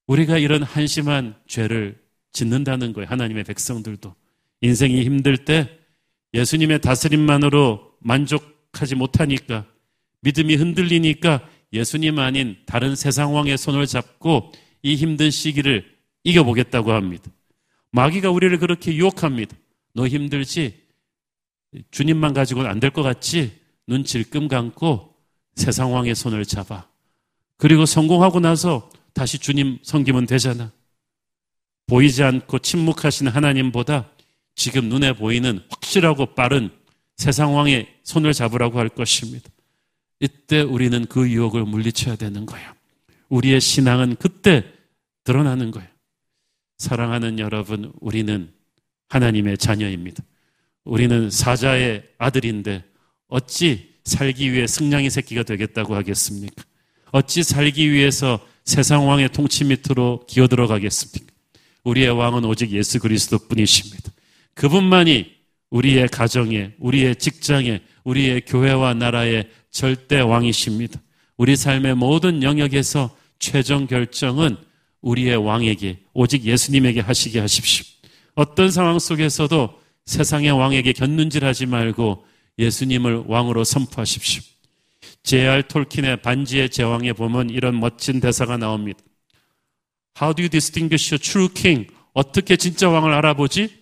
우리가 0.08 0.38
이런 0.38 0.62
한심한 0.63 1.36
죄를 1.48 2.00
짓는다는 2.32 2.94
거예요. 2.94 3.10
하나님의 3.10 3.44
백성들도. 3.44 4.15
인생이 4.62 5.04
힘들 5.04 5.38
때 5.44 5.70
예수님의 6.34 6.82
다스림만으로 6.82 7.96
만족하지 8.00 8.96
못하니까 8.96 9.65
믿음이 10.22 10.56
흔들리니까 10.56 11.50
예수님 11.74 12.20
아닌 12.20 12.58
다른 12.67 12.96
세상 12.96 13.34
왕의 13.34 13.58
손을 13.58 13.88
잡고 13.88 14.52
이 14.84 14.96
힘든 14.96 15.32
시기를 15.32 15.84
이겨보겠다고 16.24 16.91
합니다. 16.91 17.32
마귀가 17.91 18.30
우리를 18.30 18.56
그렇게 18.60 18.94
유혹합니다. 18.96 19.58
너 19.94 20.08
힘들지? 20.08 20.80
주님만 21.89 22.34
가지고는 22.34 22.70
안 22.70 22.80
될 22.80 22.91
것 22.91 23.02
같지? 23.02 23.60
눈 23.88 24.04
질끔 24.04 24.48
감고 24.48 25.11
세상 25.55 25.93
왕의 25.93 26.15
손을 26.15 26.45
잡아. 26.45 26.87
그리고 27.57 27.85
성공하고 27.85 28.39
나서 28.39 28.89
다시 29.13 29.37
주님 29.37 29.79
섬기면 29.83 30.25
되잖아. 30.25 30.71
보이지 31.87 32.23
않고 32.23 32.59
침묵하시는 32.59 33.31
하나님보다 33.31 34.09
지금 34.55 34.89
눈에 34.89 35.13
보이는 35.13 35.61
확실하고 35.69 36.33
빠른 36.35 36.69
세상 37.17 37.55
왕의 37.55 37.87
손을 38.03 38.33
잡으라고 38.33 38.79
할 38.79 38.89
것입니다. 38.89 39.49
이때 40.19 40.61
우리는 40.61 41.05
그 41.05 41.29
유혹을 41.29 41.65
물리쳐야 41.65 42.15
되는 42.15 42.45
거예요. 42.45 42.71
우리의 43.29 43.59
신앙은 43.59 44.15
그때 44.15 44.65
드러나는 45.23 45.71
거예요. 45.71 45.87
사랑하는 46.77 47.39
여러분, 47.39 47.91
우리는 47.99 48.51
하나님의 49.09 49.57
자녀입니다. 49.57 50.23
우리는 50.83 51.29
사자의 51.29 52.03
아들인데 52.17 52.83
어찌 53.27 53.90
살기 54.03 54.51
위해 54.53 54.67
승냥이 54.67 55.09
새끼가 55.09 55.43
되겠다고 55.43 55.95
하겠습니까? 55.95 56.63
어찌 57.11 57.43
살기 57.43 57.91
위해서 57.91 58.39
세상 58.63 59.07
왕의 59.07 59.29
통치 59.29 59.63
밑으로 59.65 60.25
기어 60.27 60.47
들어가겠습니까? 60.47 61.31
우리의 61.83 62.09
왕은 62.09 62.45
오직 62.45 62.71
예수 62.71 62.99
그리스도 62.99 63.37
뿐이십니다. 63.47 64.11
그분만이 64.53 65.31
우리의 65.71 66.07
가정에, 66.09 66.71
우리의 66.79 67.15
직장에, 67.15 67.81
우리의 68.03 68.41
교회와 68.45 68.93
나라의 68.93 69.49
절대 69.71 70.19
왕이십니다. 70.19 70.99
우리 71.37 71.55
삶의 71.55 71.95
모든 71.95 72.43
영역에서 72.43 73.15
최종 73.39 73.87
결정은 73.87 74.57
우리의 75.01 75.37
왕에게, 75.37 75.99
오직 76.13 76.45
예수님에게 76.45 76.99
하시게 76.99 77.39
하십시오. 77.39 77.85
어떤 78.35 78.69
상황 78.69 78.99
속에서도 78.99 79.79
세상의 80.05 80.51
왕에게 80.51 80.93
곁눈질하지 80.93 81.65
말고 81.65 82.25
예수님을 82.62 83.24
왕으로 83.28 83.63
선포하십시오. 83.63 84.43
J.R. 85.24 85.63
톨킨의 85.67 86.21
반지의 86.21 86.69
제왕에 86.69 87.13
보면 87.13 87.50
이런 87.50 87.80
멋진 87.80 88.19
대사가 88.19 88.58
나옵니다. 88.58 89.00
How 90.19 90.34
do 90.34 90.43
you 90.43 90.50
distinguish 90.50 91.13
a 91.13 91.19
true 91.19 91.50
king? 91.54 91.91
어떻게 92.13 92.56
진짜 92.56 92.89
왕을 92.89 93.12
알아보지? 93.13 93.82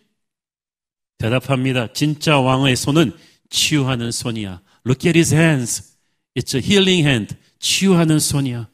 대답합니다. 1.17 1.93
진짜 1.93 2.39
왕의 2.39 2.75
손은 2.75 3.11
치유하는 3.49 4.11
손이야. 4.11 4.61
Look 4.85 5.07
at 5.07 5.17
his 5.17 5.33
hands. 5.33 5.97
It's 6.35 6.55
a 6.55 6.61
healing 6.61 7.05
hand. 7.05 7.35
치유하는 7.59 8.19
손이야. 8.19 8.69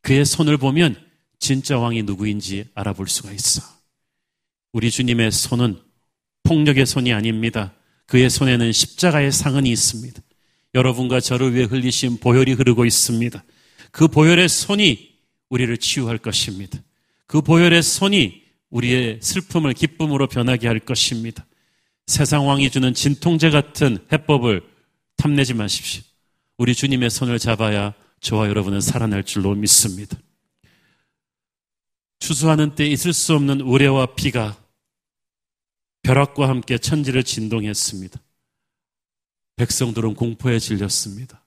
그의 0.00 0.24
손을 0.24 0.56
보면 0.56 0.96
진짜 1.38 1.78
왕이 1.78 2.04
누구인지 2.04 2.66
알아볼 2.74 3.08
수가 3.08 3.32
있어. 3.32 3.62
우리 4.72 4.90
주님의 4.90 5.32
손은 5.32 5.80
폭력의 6.44 6.86
손이 6.86 7.12
아닙니다. 7.12 7.74
그의 8.12 8.28
손에는 8.28 8.72
십자가의 8.72 9.32
상흔이 9.32 9.70
있습니다. 9.70 10.20
여러분과 10.74 11.18
저를 11.20 11.54
위해 11.54 11.64
흘리신 11.64 12.18
보혈이 12.18 12.52
흐르고 12.52 12.84
있습니다. 12.84 13.42
그 13.90 14.06
보혈의 14.06 14.50
손이 14.50 15.14
우리를 15.48 15.74
치유할 15.78 16.18
것입니다. 16.18 16.78
그 17.26 17.40
보혈의 17.40 17.82
손이 17.82 18.42
우리의 18.68 19.20
슬픔을 19.22 19.72
기쁨으로 19.72 20.26
변하게 20.26 20.68
할 20.68 20.78
것입니다. 20.78 21.46
세상 22.06 22.46
왕이 22.46 22.68
주는 22.68 22.92
진통제 22.92 23.48
같은 23.48 23.96
해법을 24.12 24.60
탐내지 25.16 25.54
마십시오. 25.54 26.02
우리 26.58 26.74
주님의 26.74 27.08
손을 27.08 27.38
잡아야 27.38 27.94
저와 28.20 28.48
여러분은 28.48 28.82
살아날 28.82 29.24
줄로 29.24 29.54
믿습니다. 29.54 30.18
추수하는 32.18 32.74
때 32.74 32.86
있을 32.86 33.14
수 33.14 33.34
없는 33.36 33.62
우레와 33.62 34.16
비가 34.16 34.61
벼락과 36.02 36.48
함께 36.48 36.78
천지를 36.78 37.22
진동했습니다. 37.24 38.20
백성들은 39.56 40.14
공포에 40.14 40.58
질렸습니다. 40.58 41.44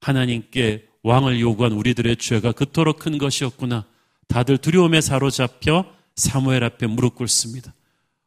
하나님께 0.00 0.88
왕을 1.02 1.40
요구한 1.40 1.72
우리들의 1.72 2.16
죄가 2.16 2.52
그토록 2.52 2.98
큰 2.98 3.18
것이었구나. 3.18 3.86
다들 4.28 4.58
두려움에 4.58 5.00
사로잡혀 5.00 5.84
사무엘 6.16 6.64
앞에 6.64 6.86
무릎 6.86 7.16
꿇습니다. 7.16 7.74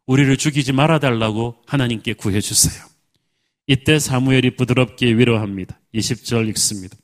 우리를 0.06 0.38
죽이지 0.38 0.74
말아달라고 0.74 1.62
하나님께 1.66 2.14
구해주세요. 2.14 2.86
이때 3.66 4.00
사무엘이 4.00 4.56
부드럽게 4.56 5.18
위로합니다. 5.18 5.80
20절 5.94 6.48
읽습니다. 6.50 6.96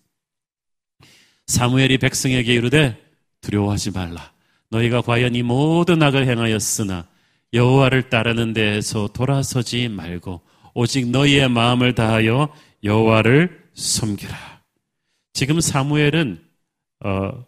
사무엘이 1.48 1.98
백성에게 1.98 2.54
이르되 2.54 2.98
두려워하지 3.42 3.92
말라. 3.92 4.32
너희가 4.70 5.02
과연 5.02 5.36
이 5.36 5.44
모든 5.44 6.02
악을 6.02 6.28
행하였으나 6.28 7.08
여호와를 7.54 8.10
따르는 8.10 8.54
데에서 8.54 9.08
돌아서지 9.08 9.88
말고 9.88 10.42
오직 10.74 11.10
너희의 11.10 11.50
마음을 11.50 11.94
다하여 11.94 12.54
여호와를 12.84 13.64
섬기라. 13.74 14.64
지금 15.34 15.62
사무엘은 15.62 16.44
어, 17.06 17.46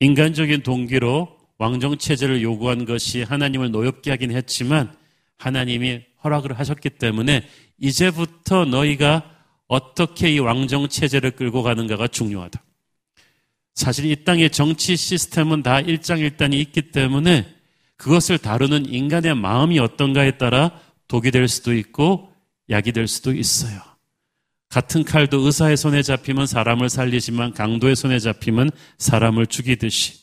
인간적인 0.00 0.62
동기로 0.62 1.36
왕정 1.58 1.98
체제를 1.98 2.42
요구한 2.42 2.84
것이 2.84 3.22
하나님을 3.22 3.70
노엽게 3.70 4.10
하긴 4.10 4.30
했지만 4.30 4.94
하나님이 5.38 6.02
허락을 6.22 6.58
하셨기 6.58 6.90
때문에 6.90 7.48
이제부터 7.78 8.64
너희가 8.64 9.36
어떻게 9.66 10.34
이 10.34 10.38
왕정 10.38 10.88
체제를 10.88 11.32
끌고 11.32 11.62
가는가가 11.62 12.08
중요하다. 12.08 12.62
사실 13.74 14.06
이 14.06 14.24
땅의 14.24 14.50
정치 14.50 14.96
시스템은 14.96 15.62
다 15.62 15.80
일장일단이 15.80 16.60
있기 16.60 16.90
때문에 16.90 17.57
그것을 17.98 18.38
다루는 18.38 18.86
인간의 18.86 19.34
마음이 19.34 19.78
어떤가에 19.78 20.38
따라 20.38 20.80
독이 21.08 21.30
될 21.30 21.48
수도 21.48 21.74
있고 21.74 22.32
약이 22.70 22.92
될 22.92 23.06
수도 23.06 23.32
있어요. 23.32 23.80
같은 24.68 25.04
칼도 25.04 25.40
의사의 25.40 25.76
손에 25.76 26.02
잡히면 26.02 26.46
사람을 26.46 26.88
살리지만 26.88 27.54
강도의 27.54 27.96
손에 27.96 28.18
잡히면 28.18 28.70
사람을 28.98 29.46
죽이듯이 29.46 30.20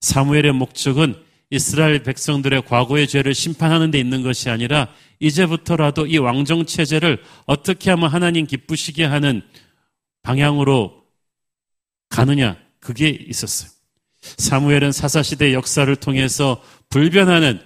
사무엘의 0.00 0.52
목적은 0.52 1.14
이스라엘 1.50 2.02
백성들의 2.02 2.64
과거의 2.64 3.06
죄를 3.06 3.34
심판하는 3.34 3.90
데 3.90 3.98
있는 3.98 4.22
것이 4.22 4.48
아니라 4.48 4.88
이제부터라도 5.20 6.06
이 6.06 6.16
왕정 6.16 6.64
체제를 6.64 7.22
어떻게 7.44 7.90
하면 7.90 8.08
하나님 8.08 8.46
기쁘시게 8.46 9.04
하는 9.04 9.42
방향으로 10.22 11.04
가느냐 12.08 12.58
그게 12.80 13.10
있었어요. 13.10 13.70
사무엘은 14.22 14.92
사사시대 14.92 15.52
역사를 15.52 15.94
통해서 15.96 16.62
불변하는 16.88 17.60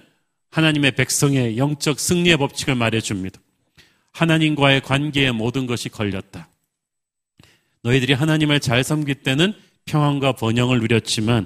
하나님의 0.51 0.91
백성의 0.91 1.57
영적 1.57 1.99
승리의 1.99 2.37
법칙을 2.37 2.75
말해줍니다. 2.75 3.39
하나님과의 4.11 4.81
관계에 4.81 5.31
모든 5.31 5.67
것이 5.67 5.89
걸렸다. 5.89 6.49
너희들이 7.83 8.13
하나님을 8.13 8.59
잘 8.59 8.83
섬길 8.83 9.15
때는 9.15 9.53
평안과 9.85 10.33
번영을 10.33 10.79
누렸지만 10.79 11.45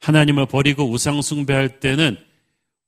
하나님을 0.00 0.46
버리고 0.46 0.90
우상숭배할 0.90 1.80
때는 1.80 2.18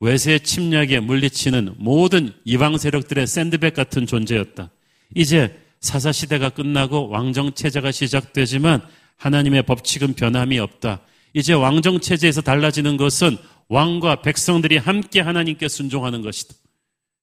외세 0.01 0.39
침략에 0.39 1.01
물리치는 1.01 1.75
모든 1.79 2.33
이방 2.45 2.79
세력들의 2.79 3.27
샌드백 3.27 3.75
같은 3.75 4.07
존재였다. 4.07 4.71
이제 5.15 5.57
사사 5.81 6.13
시대가 6.13 6.49
끝나고 6.49 7.09
왕정 7.09 7.55
체제가 7.55 7.91
시작되지만 7.93 8.83
하나님의 9.17 9.63
법칙은 9.65 10.15
변함이 10.15 10.59
없다. 10.59 11.01
이제 11.33 11.53
왕정 11.53 12.01
체제에서 12.01 12.41
달라지는 12.41 12.97
것은 12.97 13.37
왕과 13.69 14.23
백성들이 14.23 14.79
함께 14.79 15.21
하나님께 15.21 15.69
순종하는 15.69 16.23
것이다. 16.23 16.55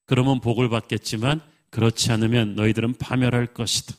그러면 0.06 0.40
복을 0.40 0.70
받겠지만 0.70 1.42
그렇지 1.70 2.12
않으면 2.12 2.56
너희들은 2.56 2.96
파멸할 2.96 3.48
것이다. 3.48 3.94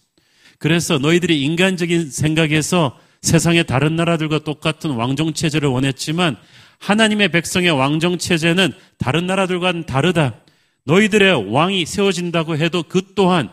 그래서 0.59 0.99
너희들이 0.99 1.43
인간적인 1.43 2.11
생각에서 2.11 2.99
세상의 3.23 3.67
다른 3.67 3.97
나라들과 3.97 4.41
똑같은 4.41 4.91
왕정 4.91 5.35
체제를 5.35 5.69
원했지만 5.69 6.37
하나님의 6.79 7.31
백성의 7.31 7.71
왕정 7.71 8.19
체제는 8.19 8.73
다른 8.97 9.27
나라들과는 9.27 9.87
다르다. 9.87 10.41
너희들의 10.85 11.53
왕이 11.53 11.85
세워진다고 11.85 12.57
해도 12.57 12.83
그 12.83 13.03
또한 13.15 13.51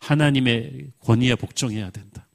하나님의 0.00 0.88
권위에 1.00 1.34
복종해야 1.36 1.90
된다. 1.90 2.26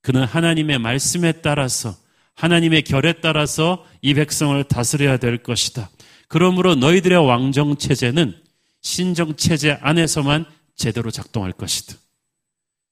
그는 0.00 0.24
하나님의 0.24 0.78
말씀에 0.78 1.32
따라서 1.42 1.94
하나님의 2.34 2.82
결에 2.82 3.14
따라서 3.20 3.84
이 4.00 4.14
백성을 4.14 4.62
다스려야 4.64 5.16
될 5.16 5.38
것이다. 5.42 5.90
그러므로 6.28 6.74
너희들의 6.74 7.26
왕정 7.26 7.76
체제는 7.76 8.34
신정 8.80 9.36
체제 9.36 9.78
안에서만 9.80 10.46
제대로 10.76 11.10
작동할 11.10 11.52
것이다. 11.52 11.96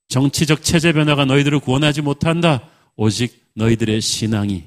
정치적 0.08 0.62
체제 0.62 0.92
변화가 0.92 1.24
너희들을 1.24 1.60
구원하지 1.60 2.02
못한다. 2.02 2.68
오직 2.96 3.44
너희들의 3.54 4.00
신앙이 4.00 4.64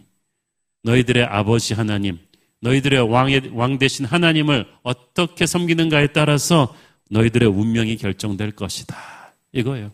너희들의 0.84 1.24
아버지 1.24 1.74
하나님, 1.74 2.20
너희들의 2.62 3.00
왕의, 3.10 3.52
왕 3.54 3.78
대신 3.78 4.06
하나님을 4.06 4.68
어떻게 4.84 5.46
섬기는가에 5.46 6.08
따라서 6.08 6.76
너희들의 7.10 7.48
운명이 7.50 7.98
결정될 7.98 8.52
것이다. 8.52 8.96
이거예요. 9.54 9.92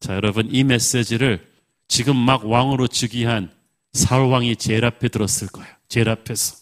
자, 0.00 0.14
여러분, 0.14 0.48
이 0.50 0.64
메시지를 0.64 1.49
지금 1.90 2.16
막 2.16 2.46
왕으로 2.46 2.86
즉위한 2.86 3.50
사울 3.92 4.28
왕이 4.30 4.54
제일 4.56 4.84
앞에 4.84 5.08
들었을 5.08 5.48
거예요. 5.48 5.68
제일 5.88 6.08
앞에서. 6.08 6.54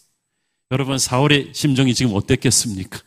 여러분, 0.71 0.97
사울의 0.97 1.51
심정이 1.53 1.93
지금 1.93 2.15
어땠겠습니까? 2.15 2.99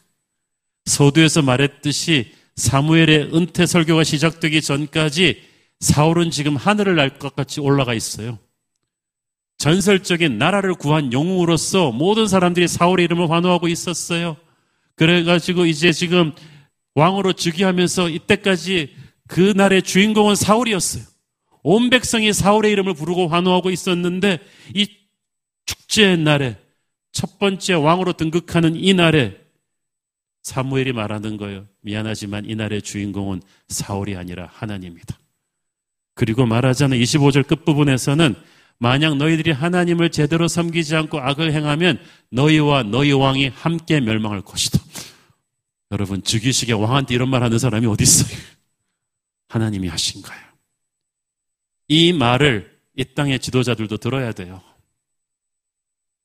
서두에서 0.85 1.43
말했듯이 1.43 2.33
사무엘의 2.55 3.35
은퇴 3.35 3.67
설교가 3.67 4.05
시작되기 4.05 4.63
전까지 4.63 5.43
사울은 5.81 6.31
지금 6.31 6.55
하늘을 6.55 6.95
날 6.95 7.19
것 7.19 7.35
같이 7.35 7.61
올라가 7.61 7.93
있어요. 7.93 8.39
전설적인 9.59 10.39
나라를 10.39 10.75
구한 10.75 11.13
영웅으로서 11.13 11.91
모든 11.91 12.29
사람들이 12.29 12.69
사울의 12.69 13.05
이름을 13.05 13.31
환호하고 13.31 13.67
있었어요. 13.67 14.37
그래가지고 14.95 15.67
이제 15.67 15.93
지금 15.93 16.33
왕으로 16.95 17.33
즉위하면서 17.33 18.11
이때까지 18.11 18.95
그 19.27 19.55
날의 19.57 19.83
주인공은 19.83 20.37
사울이었어요. 20.37 21.12
온 21.63 21.91
백성이 21.91 22.33
사울의 22.33 22.73
이름을 22.73 22.95
부르고 22.95 23.29
환호하고 23.29 23.71
있었는데 23.71 24.39
이 24.75 24.89
축제의 25.67 26.19
날에 26.19 26.59
첫 27.13 27.39
번째 27.39 27.75
왕으로 27.75 28.15
등극하는 28.15 28.77
이 28.77 28.95
날에 28.95 29.39
사무엘이 30.43 30.93
말하는 30.93 31.37
거예요. 31.37 31.67
미안하지만 31.83 32.49
이 32.49 32.55
날의 32.55 32.83
주인공은 32.83 33.43
사울이 33.69 34.17
아니라 34.17 34.49
하나님이다. 34.53 35.19
그리고 36.15 36.47
말하자는 36.47 36.99
25절 36.99 37.47
끝부분에서는 37.47 38.35
만약 38.79 39.17
너희들이 39.17 39.53
하나님을 39.53 40.11
제대로 40.11 40.49
섬기지 40.49 40.97
않고 40.97 41.21
악을 41.21 41.53
행하면 41.53 42.01
너희와 42.31 42.83
너희 42.83 43.13
왕이 43.13 43.49
함께 43.49 44.01
멸망할 44.01 44.43
것이다. 44.43 44.81
여러분, 45.93 46.23
즉위식에 46.23 46.73
왕한테 46.73 47.15
이런 47.15 47.29
말 47.29 47.45
하는 47.45 47.59
사람이 47.59 47.87
어디 47.87 48.03
있어요? 48.03 48.37
하나님이 49.49 49.89
하신 49.89 50.23
거예요. 50.23 50.52
이 51.93 52.15
말을 52.15 52.73
이 52.97 53.05
땅의 53.05 53.39
지도자들도 53.41 53.99
들어야 53.99 54.33
돼요. 54.33 54.63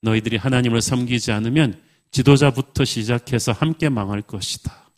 너희들이 0.02 0.38
하나님을 0.38 0.82
섬기지 0.82 1.34
않으면 1.34 1.82
지도자부터 2.10 2.86
시작해서 2.86 3.52
함께 3.52 3.90
망할 3.90 4.22
것이다. 4.22 4.90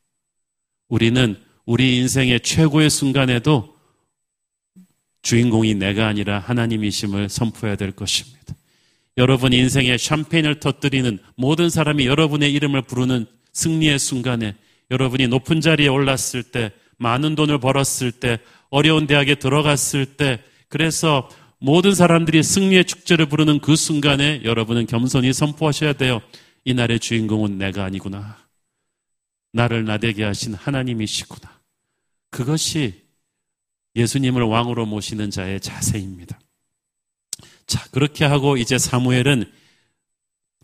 우리는 0.87 1.41
우리 1.65 1.97
인생의 1.97 2.41
최고의 2.41 2.91
순간에도 2.91 3.75
주인공이 5.23 5.73
내가 5.73 6.05
아니라 6.05 6.37
하나님이심을 6.37 7.29
선포해야 7.29 7.75
될 7.75 7.91
것입니다. 7.91 8.53
여러분 9.17 9.53
인생에 9.53 9.97
샴페인을 9.97 10.59
터뜨리는 10.59 11.17
모든 11.35 11.71
사람이 11.71 12.05
여러분의 12.05 12.53
이름을 12.53 12.83
부르는 12.83 13.25
승리의 13.53 13.97
순간에 13.97 14.55
여러분이 14.91 15.29
높은 15.29 15.61
자리에 15.61 15.87
올랐을 15.87 16.43
때 16.51 16.71
많은 16.97 17.33
돈을 17.33 17.57
벌었을 17.57 18.11
때 18.11 18.37
어려운 18.69 19.07
대학에 19.07 19.33
들어갔을 19.33 20.05
때 20.05 20.43
그래서 20.69 21.29
모든 21.59 21.93
사람들이 21.93 22.41
승리의 22.41 22.85
축제를 22.85 23.25
부르는 23.25 23.59
그 23.59 23.75
순간에 23.75 24.41
여러분은 24.45 24.85
겸손히 24.85 25.33
선포하셔야 25.33 25.93
돼요. 25.93 26.21
이날의 26.63 26.99
주인공은 26.99 27.57
내가 27.57 27.83
아니구나. 27.83 28.37
나를 29.51 29.83
나대게 29.83 30.23
하신 30.23 30.53
하나님이시구나. 30.53 31.59
그것이 32.29 33.01
예수님을 33.95 34.43
왕으로 34.43 34.85
모시는 34.85 35.31
자의 35.31 35.59
자세입니다. 35.59 36.39
자, 37.65 37.83
그렇게 37.91 38.25
하고 38.25 38.55
이제 38.55 38.77
사무엘은 38.77 39.51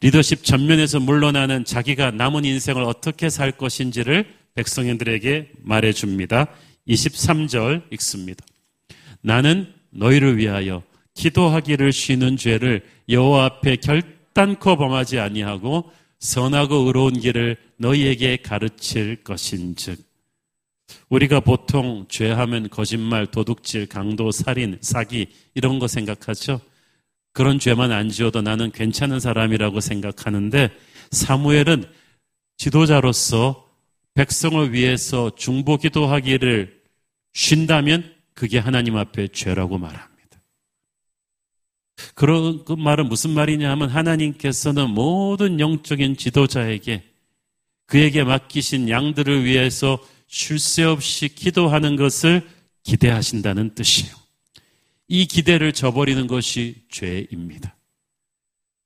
리더십 0.01 0.43
전면에서 0.43 0.99
물러나는 0.99 1.65
자기가 1.65 2.11
남은 2.11 2.45
인생을 2.45 2.83
어떻게 2.83 3.29
살 3.29 3.51
것인지를 3.51 4.33
백성인들에게 4.53 5.51
말해 5.61 5.91
줍니다. 5.93 6.47
23절 6.87 7.91
읽습니다. 7.93 8.45
나는 9.21 9.74
너희를 9.95 10.37
위하여 10.37 10.83
기도하기를 11.15 11.91
쉬는 11.91 12.37
죄를 12.37 12.85
여호와 13.09 13.45
앞에 13.45 13.77
결단코 13.77 14.75
범하지 14.75 15.19
아니하고 15.19 15.91
선하고 16.19 16.75
의로운 16.87 17.19
길을 17.19 17.57
너희에게 17.77 18.37
가르칠 18.37 19.23
것인즉 19.23 20.03
우리가 21.09 21.39
보통 21.39 22.05
죄하면 22.09 22.69
거짓말, 22.69 23.25
도둑질, 23.27 23.87
강도, 23.87 24.31
살인, 24.31 24.77
사기 24.81 25.27
이런 25.53 25.79
거 25.79 25.87
생각하죠. 25.87 26.61
그런 27.31 27.59
죄만 27.59 27.91
안 27.91 28.09
지어도 28.09 28.41
나는 28.41 28.71
괜찮은 28.71 29.19
사람이라고 29.19 29.79
생각하는데 29.79 30.69
사무엘은 31.11 31.85
지도자로서 32.57 33.69
백성을 34.13 34.71
위해서 34.73 35.31
중보 35.35 35.77
기도하기를 35.77 36.81
쉰다면 37.33 38.14
그게 38.35 38.59
하나님 38.59 38.97
앞에 38.97 39.29
죄라고 39.29 39.79
말합니다. 39.79 40.15
그런 42.13 42.63
그 42.65 42.73
말은 42.73 43.07
무슨 43.07 43.31
말이냐 43.31 43.71
하면 43.71 43.89
하나님께서는 43.89 44.89
모든 44.89 45.59
영적인 45.59 46.17
지도자에게 46.17 47.03
그에게 47.87 48.23
맡기신 48.23 48.89
양들을 48.89 49.45
위해서 49.45 49.99
쉴 50.27 50.59
새 50.59 50.83
없이 50.83 51.29
기도하는 51.29 51.95
것을 51.95 52.47
기대하신다는 52.83 53.73
뜻이에요. 53.73 54.13
이 55.07 55.25
기대를 55.25 55.71
저버리는 55.71 56.27
것이 56.27 56.83
죄입니다. 56.91 57.75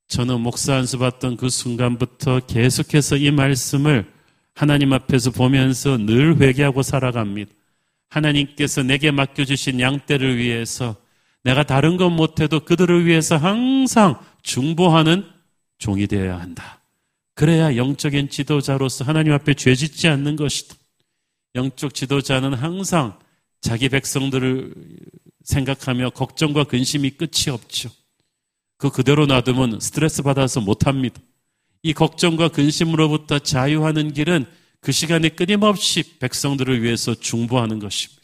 저는 0.10 0.42
목사 0.42 0.76
안수 0.76 1.00
받던 1.00 1.38
그 1.38 1.50
순간부터 1.50 2.42
계속해서 2.42 3.18
이 3.18 3.32
말씀을 3.32 4.12
하나님 4.54 4.92
앞에서 4.94 5.32
보면서 5.32 5.98
늘 5.98 6.40
회개하고 6.42 6.82
살아갑니다. 6.84 7.52
하나님께서 8.10 8.84
내게 8.84 9.12
맡겨주신 9.12 9.80
양떼를 9.80 10.38
위해서 10.38 10.95
내가 11.43 11.63
다른 11.63 11.98
것 11.98 12.10
못해도 12.10 12.62
그들을 12.62 13.06
위해서 13.06 13.38
항상 13.38 14.19
중보하는 14.43 15.26
종이 15.78 16.08
되어야 16.08 16.39
한다. 16.39 16.82
그래야 17.34 17.78
영적인 17.78 18.30
지도자로서 18.30 19.06
하나님 19.06 19.32
앞에 19.34 19.54
죄 19.54 19.74
짓지 19.74 20.08
않는 20.10 20.36
것이다. 20.36 20.76
영적 21.56 21.93
지도자는 21.93 22.54
항상 22.54 23.17
자기 23.62 23.89
백성들을 23.89 24.74
생각하며 25.43 26.12
걱정과 26.12 26.65
근심이 26.65 27.12
끝이 27.12 27.50
없죠. 27.50 27.89
그 28.78 28.89
그대로 28.89 29.26
놔두면 29.26 29.80
스트레스 29.80 30.22
받아서 30.22 30.62
못합니다. 30.62 31.19
이 31.82 31.93
걱정과 31.93 32.50
근심으로부터 32.50 33.39
자유하는 33.39 34.13
길은 34.13 34.45
그 34.82 34.92
시간에 34.92 35.30
끊임없이 35.30 36.18
백성들을 36.20 36.82
위해서 36.82 37.13
중보하는 37.13 37.80
것입니다. 37.80 38.22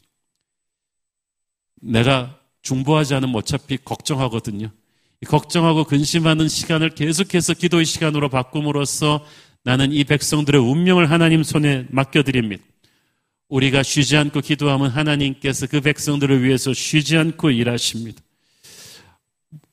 내가 1.81 2.39
중보하지 2.61 3.13
않으면 3.15 3.35
어차피 3.35 3.77
걱정하거든요. 3.77 4.71
걱정하고 5.27 5.85
근심하는 5.85 6.47
시간을 6.47 6.91
계속해서 6.91 7.53
기도의 7.53 7.85
시간으로 7.85 8.29
바꿈으로써 8.29 9.25
나는 9.63 9.91
이 9.91 10.03
백성들의 10.03 10.61
운명을 10.61 11.09
하나님 11.09 11.43
손에 11.43 11.87
맡겨드립니다. 11.89 12.63
우리가 13.49 13.83
쉬지 13.83 14.17
않고 14.17 14.41
기도하면 14.41 14.89
하나님께서 14.89 15.67
그 15.67 15.81
백성들을 15.81 16.43
위해서 16.43 16.73
쉬지 16.73 17.17
않고 17.17 17.51
일하십니다. 17.51 18.21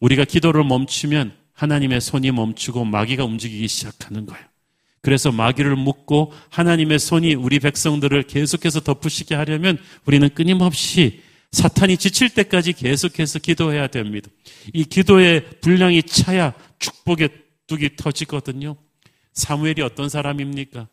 우리가 0.00 0.24
기도를 0.24 0.64
멈추면 0.64 1.34
하나님의 1.52 2.00
손이 2.00 2.30
멈추고 2.32 2.84
마귀가 2.84 3.24
움직이기 3.24 3.68
시작하는 3.68 4.26
거예요. 4.26 4.51
그래서 5.02 5.32
마귀를 5.32 5.76
묶고 5.76 6.32
하나님의 6.50 7.00
손이 7.00 7.34
우리 7.34 7.58
백성들을 7.58 8.22
계속해서 8.22 8.80
덮으시게 8.80 9.34
하려면 9.34 9.78
우리는 10.06 10.28
끊임없이 10.32 11.20
사탄이 11.50 11.98
지칠 11.98 12.30
때까지 12.30 12.72
계속해서 12.72 13.40
기도해야 13.40 13.88
됩니다. 13.88 14.30
이 14.72 14.84
기도의 14.84 15.60
분량이 15.60 16.04
차야 16.04 16.54
축복의 16.78 17.28
뚝이 17.66 17.96
터지거든요. 17.96 18.76
사무엘이 19.34 19.82
어떤 19.82 20.08
사람입니까? 20.08 20.88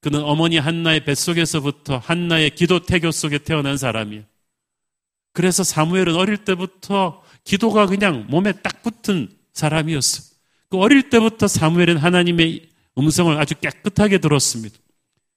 그는 0.00 0.22
어머니 0.22 0.58
한나의 0.58 1.04
뱃속에서부터 1.04 1.98
한나의 1.98 2.50
기도 2.50 2.80
태교 2.80 3.10
속에 3.10 3.38
태어난 3.38 3.78
사람이에요. 3.78 4.24
그래서 5.32 5.64
사무엘은 5.64 6.14
어릴 6.14 6.36
때부터 6.38 7.22
기도가 7.42 7.86
그냥 7.86 8.26
몸에 8.28 8.52
딱 8.52 8.82
붙은 8.82 9.30
사람이었어요. 9.54 10.26
그 10.68 10.78
어릴 10.78 11.08
때부터 11.08 11.48
사무엘은 11.48 11.96
하나님의 11.96 12.73
음성을 12.98 13.36
아주 13.36 13.54
깨끗하게 13.56 14.18
들었습니다. 14.18 14.76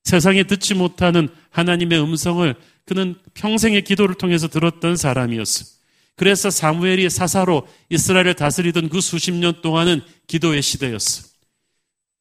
세상에 0.04 0.44
듣지 0.44 0.74
못하는 0.74 1.28
하나님의 1.50 2.02
음성을 2.02 2.56
그는 2.86 3.16
평생의 3.34 3.84
기도를 3.84 4.16
통해서 4.16 4.48
들었던 4.48 4.96
사람이었어요. 4.96 5.68
그래서 6.16 6.50
사무엘이 6.50 7.10
사사로 7.10 7.68
이스라엘을 7.90 8.36
다스리던 8.36 8.90
그 8.90 9.02
수십 9.02 9.32
년 9.34 9.62
동안은 9.62 10.02
기도의 10.28 10.62
시대였어. 10.62 11.28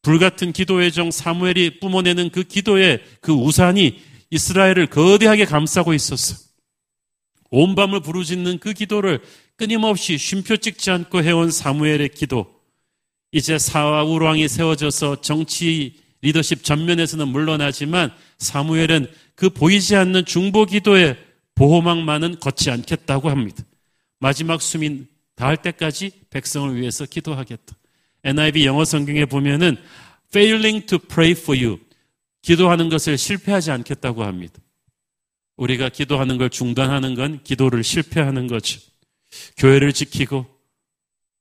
불같은 0.02 0.52
기도의 0.52 0.92
정 0.92 1.10
사무엘이 1.10 1.80
뿜어내는 1.80 2.30
그 2.30 2.42
기도의 2.42 3.02
그 3.20 3.32
우산이 3.32 4.02
이스라엘을 4.30 4.88
거대하게 4.88 5.44
감싸고 5.44 5.94
있었어. 5.94 6.36
온 7.50 7.74
밤을 7.74 8.00
부르짖는 8.00 8.58
그 8.58 8.72
기도를 8.72 9.20
끊임없이 9.56 10.18
쉼표 10.18 10.58
찍지 10.58 10.90
않고 10.90 11.22
해온 11.22 11.50
사무엘의 11.50 12.10
기도. 12.10 12.55
이제 13.36 13.58
사울 13.58 14.22
왕이 14.22 14.48
세워져서 14.48 15.20
정치 15.20 16.00
리더십 16.22 16.64
전면에서는 16.64 17.28
물러나지만 17.28 18.10
사무엘은 18.38 19.12
그 19.34 19.50
보이지 19.50 19.94
않는 19.94 20.24
중보 20.24 20.64
기도의 20.64 21.18
보호막만은 21.54 22.40
걷지 22.40 22.70
않겠다고 22.70 23.28
합니다. 23.28 23.62
마지막 24.20 24.62
숨이 24.62 25.04
닿을 25.34 25.58
때까지 25.58 26.12
백성을 26.30 26.74
위해서 26.80 27.04
기도하겠다. 27.04 27.76
NIV 28.24 28.64
영어 28.64 28.86
성경에 28.86 29.26
보면은 29.26 29.76
failing 30.30 30.86
to 30.86 30.98
pray 30.98 31.32
for 31.32 31.62
you. 31.62 31.78
기도하는 32.40 32.88
것을 32.88 33.18
실패하지 33.18 33.70
않겠다고 33.70 34.24
합니다. 34.24 34.54
우리가 35.58 35.90
기도하는 35.90 36.38
걸 36.38 36.48
중단하는 36.48 37.14
건 37.14 37.42
기도를 37.44 37.84
실패하는 37.84 38.46
거죠. 38.46 38.80
교회를 39.58 39.92
지키고 39.92 40.46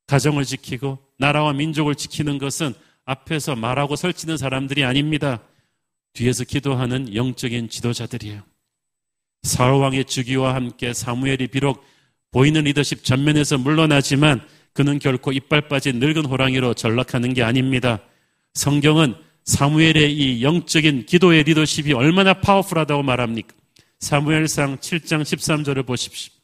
가정을 0.07 0.43
지키고 0.43 1.04
나라와 1.17 1.53
민족을 1.53 1.95
지키는 1.95 2.37
것은 2.37 2.73
앞에서 3.05 3.55
말하고 3.55 3.95
설치는 3.95 4.37
사람들이 4.37 4.83
아닙니다. 4.83 5.41
뒤에서 6.13 6.43
기도하는 6.43 7.13
영적인 7.15 7.69
지도자들이에요. 7.69 8.41
사울 9.43 9.81
왕의 9.81 10.05
주기와 10.05 10.55
함께 10.55 10.93
사무엘이 10.93 11.47
비록 11.47 11.85
보이는 12.31 12.63
리더십 12.63 13.03
전면에서 13.03 13.57
물러나지만 13.57 14.41
그는 14.73 14.99
결코 14.99 15.31
이빨 15.31 15.69
빠진 15.69 15.99
늙은 15.99 16.25
호랑이로 16.25 16.73
전락하는 16.73 17.33
게 17.33 17.43
아닙니다. 17.43 18.01
성경은 18.55 19.15
사무엘의 19.45 20.13
이 20.13 20.43
영적인 20.43 21.05
기도의 21.05 21.43
리더십이 21.43 21.93
얼마나 21.93 22.33
파워풀하다고 22.33 23.03
말합니까? 23.03 23.55
사무엘상 23.99 24.77
7장 24.77 25.21
13절을 25.21 25.85
보십시오. 25.85 26.34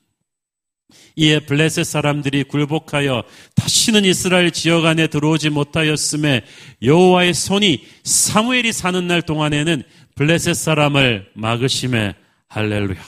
이에 1.15 1.39
블레셋 1.39 1.85
사람들이 1.85 2.43
굴복하여 2.45 3.23
다시는 3.55 4.05
이스라엘 4.05 4.51
지역 4.51 4.85
안에 4.85 5.07
들어오지 5.07 5.49
못하였음에 5.49 6.43
여호와의 6.81 7.33
손이 7.33 7.85
사무엘이 8.03 8.71
사는 8.73 9.05
날 9.07 9.21
동안에는 9.21 9.83
블레셋 10.15 10.55
사람을 10.55 11.31
막으심에 11.35 12.15
할렐루야. 12.47 13.01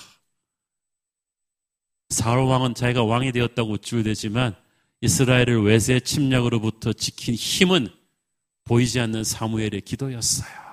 사울 2.09 2.45
왕은 2.45 2.75
자기가 2.75 3.03
왕이 3.03 3.31
되었다고 3.31 3.73
우쭐대지만 3.73 4.55
이스라엘을 5.01 5.63
외세 5.63 5.99
침략으로부터 5.99 6.93
지킨 6.93 7.35
힘은 7.35 7.89
보이지 8.65 8.99
않는 8.99 9.23
사무엘의 9.23 9.81
기도였어요. 9.81 10.63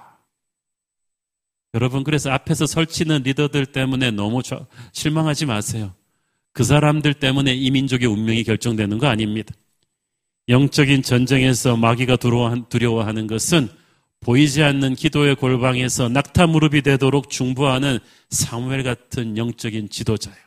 여러분 1.75 2.05
그래서 2.05 2.31
앞에서 2.31 2.67
설치는 2.67 3.23
리더들 3.23 3.67
때문에 3.67 4.11
너무 4.11 4.43
실망하지 4.93 5.47
마세요. 5.47 5.95
그 6.53 6.65
사람들 6.65 7.15
때문에 7.15 7.55
이 7.55 7.71
민족의 7.71 8.09
운명이 8.09 8.45
결정되는 8.45 8.99
거 8.99 9.07
아닙니다. 9.07 9.55
영적인 10.49 11.03
전쟁에서 11.03 11.77
마귀가 11.77 12.17
두려워하는 12.17 13.27
것은 13.27 13.69
보이지 14.21 14.63
않는 14.63 14.97
기도의 14.97 15.37
골방에서 15.37 16.09
낙타 16.09 16.49
무릎이 16.49 16.83
되도록 16.83 17.31
중보하는 17.31 17.99
사무엘 18.31 18.83
같은 18.83 19.37
영적인 19.37 19.89
지도자예요. 19.89 20.39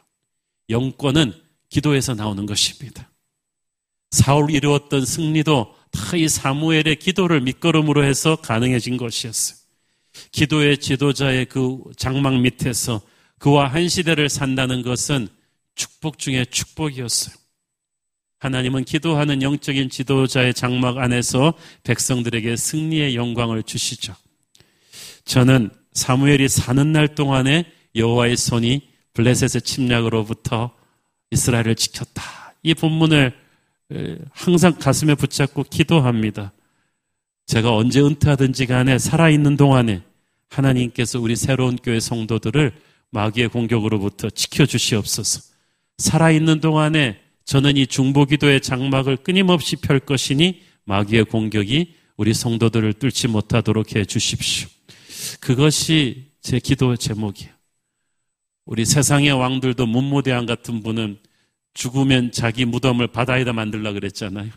영권은 0.69 1.33
기도에서 1.69 2.13
나오는 2.13 2.45
것입니다. 2.45 3.09
사울 4.11 4.51
이루었던 4.51 5.05
승리도 5.05 5.73
다 5.93 6.17
이 6.17 6.27
사무엘의 6.27 6.97
기도를 6.97 7.41
밑거름으로 7.41 8.03
해서 8.03 8.35
가능해진 8.35 8.97
것이었어요. 8.97 9.57
기도의 10.31 10.79
지도자의 10.79 11.45
그 11.45 11.79
장막 11.97 12.39
밑에서 12.39 13.01
그와 13.39 13.67
한 13.67 13.87
시대를 13.87 14.29
산다는 14.29 14.81
것은 14.81 15.27
축복 15.75 16.19
중에 16.19 16.45
축복이었어요. 16.45 17.35
하나님은 18.39 18.83
기도하는 18.83 19.41
영적인 19.41 19.89
지도자의 19.89 20.53
장막 20.53 20.97
안에서 20.97 21.53
백성들에게 21.83 22.57
승리의 22.57 23.15
영광을 23.15 23.63
주시죠. 23.63 24.13
저는 25.23 25.69
사무엘이 25.93 26.49
사는 26.49 26.91
날 26.91 27.15
동안에 27.15 27.71
여호와의 27.95 28.35
손이 28.35 28.89
블레셋의 29.13 29.61
침략으로부터 29.61 30.75
이스라엘을 31.31 31.75
지켰다. 31.75 32.53
이 32.63 32.73
본문을 32.73 33.33
항상 34.31 34.73
가슴에 34.77 35.15
붙잡고 35.15 35.63
기도합니다. 35.63 36.51
제가 37.45 37.75
언제 37.75 38.01
은퇴하든지 38.01 38.65
간에 38.65 38.97
살아있는 38.97 39.55
동안에 39.55 40.01
하나님께서 40.49 41.19
우리 41.19 41.35
새로운 41.35 41.77
교회 41.77 41.99
성도들을 41.99 42.73
마귀의 43.11 43.49
공격으로부터 43.49 44.29
지켜주시옵소서. 44.29 45.52
살아있는 46.03 46.59
동안에 46.59 47.17
저는 47.45 47.77
이 47.77 47.87
중보기도의 47.87 48.59
장막을 48.59 49.17
끊임없이 49.17 49.77
펼 49.77 49.99
것이니 49.99 50.61
마귀의 50.83 51.25
공격이 51.25 51.95
우리 52.17 52.33
성도들을 52.33 52.93
뚫지 52.93 53.29
못하도록 53.29 53.95
해 53.95 54.03
주십시오. 54.03 54.67
그것이 55.39 56.31
제 56.41 56.59
기도 56.59 56.97
제목이에요. 56.97 57.53
우리 58.65 58.83
세상의 58.83 59.31
왕들도 59.31 59.85
문무대왕 59.85 60.45
같은 60.45 60.83
분은 60.83 61.19
죽으면 61.73 62.33
자기 62.33 62.65
무덤을 62.65 63.07
바다에다 63.07 63.53
만들라 63.53 63.93
그랬잖아요. 63.93 64.51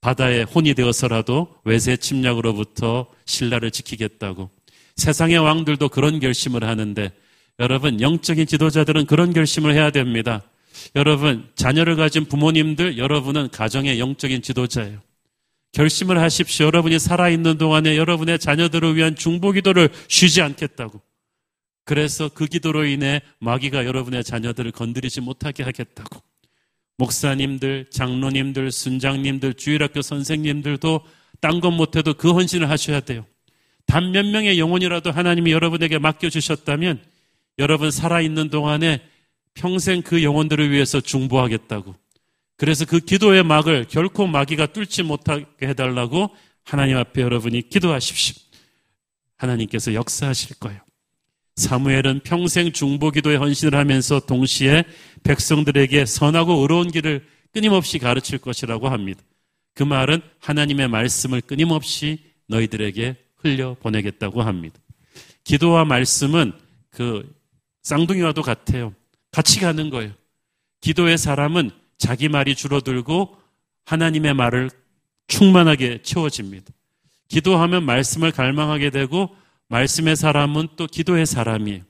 바다에 0.00 0.42
혼이 0.42 0.74
되어서라도 0.74 1.56
외세 1.64 1.96
침략으로부터 1.96 3.08
신라를 3.24 3.72
지키겠다고. 3.72 4.50
세상의 4.94 5.38
왕들도 5.38 5.88
그런 5.88 6.20
결심을 6.20 6.62
하는데 6.62 7.10
여러분, 7.58 8.00
영적인 8.00 8.46
지도자들은 8.46 9.06
그런 9.06 9.32
결심을 9.32 9.72
해야 9.74 9.90
됩니다. 9.90 10.42
여러분, 10.94 11.48
자녀를 11.54 11.96
가진 11.96 12.26
부모님들, 12.26 12.98
여러분은 12.98 13.50
가정의 13.50 13.98
영적인 13.98 14.42
지도자예요. 14.42 15.00
결심을 15.72 16.20
하십시오. 16.20 16.66
여러분이 16.66 16.98
살아있는 16.98 17.58
동안에 17.58 17.96
여러분의 17.96 18.38
자녀들을 18.38 18.96
위한 18.96 19.14
중보 19.14 19.52
기도를 19.52 19.90
쉬지 20.08 20.42
않겠다고. 20.42 21.00
그래서 21.84 22.28
그 22.28 22.46
기도로 22.46 22.84
인해 22.84 23.20
마귀가 23.40 23.84
여러분의 23.84 24.24
자녀들을 24.24 24.72
건드리지 24.72 25.20
못하게 25.20 25.62
하겠다고. 25.62 26.20
목사님들, 26.98 27.90
장로님들, 27.90 28.72
순장님들, 28.72 29.54
주일학교 29.54 30.02
선생님들도 30.02 31.00
딴것 31.40 31.72
못해도 31.74 32.14
그 32.14 32.32
헌신을 32.32 32.70
하셔야 32.70 33.00
돼요. 33.00 33.26
단 33.86 34.12
몇 34.12 34.26
명의 34.26 34.58
영혼이라도 34.58 35.12
하나님이 35.12 35.52
여러분에게 35.52 35.98
맡겨주셨다면 35.98 37.00
여러분 37.58 37.90
살아있는 37.90 38.50
동안에 38.50 39.02
평생 39.54 40.02
그 40.02 40.22
영혼들을 40.22 40.70
위해서 40.70 41.00
중보하겠다고. 41.00 41.94
그래서 42.56 42.84
그 42.84 43.00
기도의 43.00 43.42
막을 43.42 43.86
결코 43.88 44.26
마귀가 44.26 44.66
뚫지 44.66 45.02
못하게 45.02 45.46
해달라고 45.62 46.30
하나님 46.64 46.96
앞에 46.96 47.22
여러분이 47.22 47.68
기도하십시오. 47.68 48.34
하나님께서 49.36 49.94
역사하실 49.94 50.58
거예요. 50.58 50.80
사무엘은 51.56 52.20
평생 52.20 52.72
중보 52.72 53.10
기도에 53.10 53.36
헌신을 53.36 53.78
하면서 53.78 54.20
동시에 54.20 54.84
백성들에게 55.22 56.04
선하고 56.04 56.60
의로운 56.60 56.90
길을 56.90 57.26
끊임없이 57.52 57.98
가르칠 57.98 58.38
것이라고 58.38 58.88
합니다. 58.88 59.22
그 59.74 59.82
말은 59.82 60.20
하나님의 60.38 60.88
말씀을 60.88 61.40
끊임없이 61.40 62.18
너희들에게 62.48 63.16
흘려 63.36 63.74
보내겠다고 63.80 64.42
합니다. 64.42 64.78
기도와 65.44 65.84
말씀은 65.84 66.52
그 66.90 67.35
쌍둥이와도 67.86 68.42
같아요. 68.42 68.92
같이 69.30 69.60
가는 69.60 69.90
거예요. 69.90 70.12
기도의 70.80 71.16
사람은 71.16 71.70
자기 71.98 72.28
말이 72.28 72.56
줄어들고 72.56 73.36
하나님의 73.84 74.34
말을 74.34 74.70
충만하게 75.28 76.02
채워집니다. 76.02 76.72
기도하면 77.28 77.84
말씀을 77.84 78.32
갈망하게 78.32 78.90
되고 78.90 79.36
말씀의 79.68 80.16
사람은 80.16 80.70
또 80.74 80.88
기도의 80.88 81.26
사람이에요. 81.26 81.82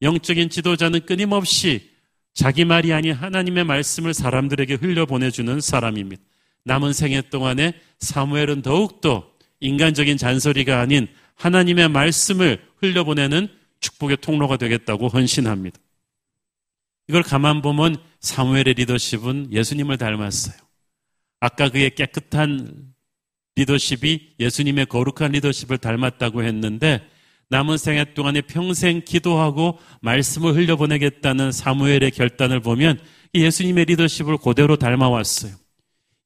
영적인 0.00 0.48
지도자는 0.48 1.04
끊임없이 1.04 1.90
자기 2.32 2.64
말이 2.64 2.94
아닌 2.94 3.12
하나님의 3.12 3.64
말씀을 3.64 4.14
사람들에게 4.14 4.76
흘려보내주는 4.76 5.60
사람입니다. 5.60 6.22
남은 6.64 6.94
생애 6.94 7.20
동안에 7.20 7.74
사무엘은 7.98 8.62
더욱더 8.62 9.30
인간적인 9.60 10.16
잔소리가 10.16 10.80
아닌 10.80 11.06
하나님의 11.34 11.90
말씀을 11.90 12.64
흘려보내는 12.78 13.57
축복의 13.80 14.18
통로가 14.20 14.56
되겠다고 14.56 15.08
헌신합니다. 15.08 15.78
이걸 17.08 17.22
가만 17.22 17.62
보면 17.62 17.96
사무엘의 18.20 18.74
리더십은 18.74 19.52
예수님을 19.52 19.96
닮았어요. 19.96 20.56
아까 21.40 21.68
그의 21.68 21.94
깨끗한 21.94 22.92
리더십이 23.56 24.34
예수님의 24.38 24.86
거룩한 24.86 25.32
리더십을 25.32 25.78
닮았다고 25.78 26.42
했는데 26.44 27.08
남은 27.50 27.78
생애 27.78 28.12
동안에 28.12 28.42
평생 28.42 29.02
기도하고 29.04 29.78
말씀을 30.02 30.54
흘려보내겠다는 30.54 31.50
사무엘의 31.50 32.10
결단을 32.10 32.60
보면 32.60 33.00
예수님의 33.34 33.86
리더십을 33.86 34.36
그대로 34.38 34.76
닮아왔어요. 34.76 35.54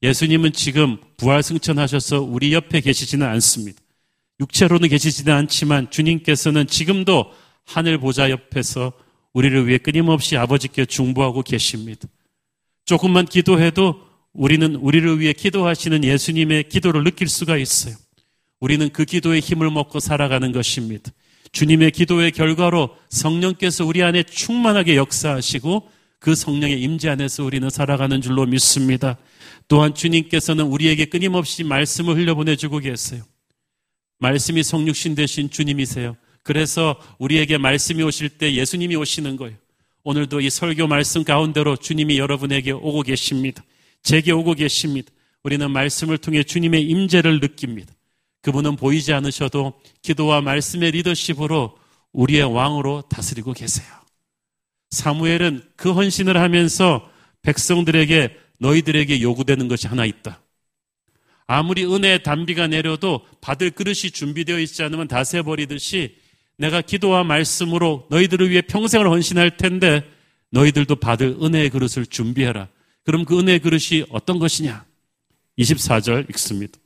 예수님은 0.02 0.52
지금 0.52 0.98
부활 1.16 1.42
승천하셔서 1.42 2.22
우리 2.22 2.52
옆에 2.52 2.80
계시지는 2.80 3.26
않습니다. 3.28 3.80
육체로는 4.40 4.88
계시지는 4.88 5.32
않지만 5.32 5.90
주님께서는 5.90 6.66
지금도 6.66 7.32
하늘 7.64 7.98
보좌 7.98 8.30
옆에서 8.30 8.92
우리를 9.32 9.66
위해 9.66 9.78
끊임없이 9.78 10.36
아버지께 10.36 10.84
중보하고 10.84 11.42
계십니다. 11.42 12.08
조금만 12.84 13.24
기도해도 13.24 14.00
우리는 14.32 14.74
우리를 14.76 15.20
위해 15.20 15.32
기도하시는 15.32 16.04
예수님의 16.04 16.68
기도를 16.68 17.04
느낄 17.04 17.28
수가 17.28 17.56
있어요. 17.56 17.94
우리는 18.60 18.90
그 18.90 19.04
기도의 19.04 19.40
힘을 19.40 19.70
먹고 19.70 20.00
살아가는 20.00 20.52
것입니다. 20.52 21.10
주님의 21.52 21.90
기도의 21.90 22.32
결과로 22.32 22.96
성령께서 23.10 23.84
우리 23.84 24.02
안에 24.02 24.22
충만하게 24.22 24.96
역사하시고 24.96 25.88
그 26.18 26.34
성령의 26.34 26.80
임재 26.80 27.10
안에서 27.10 27.44
우리는 27.44 27.68
살아가는 27.68 28.20
줄로 28.20 28.46
믿습니다. 28.46 29.18
또한 29.68 29.94
주님께서는 29.94 30.64
우리에게 30.64 31.06
끊임없이 31.06 31.64
말씀을 31.64 32.16
흘려보내주고 32.16 32.78
계세요. 32.78 33.22
말씀이 34.18 34.62
성육신 34.62 35.14
되신 35.16 35.50
주님이세요. 35.50 36.16
그래서 36.42 37.00
우리에게 37.18 37.58
말씀이 37.58 38.02
오실 38.02 38.30
때 38.30 38.54
예수님이 38.54 38.96
오시는 38.96 39.36
거예요. 39.36 39.56
오늘도 40.04 40.40
이 40.40 40.50
설교 40.50 40.88
말씀 40.88 41.22
가운데로 41.22 41.76
주님이 41.76 42.18
여러분에게 42.18 42.72
오고 42.72 43.02
계십니다. 43.02 43.62
제게 44.02 44.32
오고 44.32 44.54
계십니다. 44.54 45.10
우리는 45.44 45.70
말씀을 45.70 46.18
통해 46.18 46.42
주님의 46.42 46.82
임재를 46.82 47.40
느낍니다. 47.40 47.92
그분은 48.42 48.76
보이지 48.76 49.12
않으셔도 49.12 49.80
기도와 50.02 50.40
말씀의 50.40 50.90
리더십으로 50.90 51.78
우리의 52.12 52.52
왕으로 52.52 53.02
다스리고 53.08 53.52
계세요. 53.52 53.86
사무엘은 54.90 55.62
그 55.76 55.92
헌신을 55.92 56.36
하면서 56.36 57.08
백성들에게 57.42 58.36
너희들에게 58.58 59.22
요구되는 59.22 59.68
것이 59.68 59.86
하나 59.86 60.04
있다. 60.04 60.40
아무리 61.46 61.84
은혜의 61.84 62.22
단비가 62.22 62.66
내려도 62.66 63.26
받을 63.40 63.70
그릇이 63.70 64.10
준비되어 64.12 64.58
있지 64.60 64.82
않으면 64.82 65.08
다 65.08 65.24
새버리듯이 65.24 66.16
내가 66.58 66.80
기도와 66.80 67.24
말씀으로 67.24 68.06
너희들을 68.10 68.50
위해 68.50 68.62
평생을 68.62 69.08
헌신할 69.08 69.56
텐데 69.56 70.02
너희들도 70.50 70.96
받을 70.96 71.36
은혜의 71.42 71.70
그릇을 71.70 72.06
준비해라. 72.06 72.68
그럼 73.04 73.24
그 73.24 73.38
은혜의 73.38 73.60
그릇이 73.60 74.04
어떤 74.10 74.38
것이냐? 74.38 74.84
24절 75.58 76.28
읽습니다. 76.30 76.78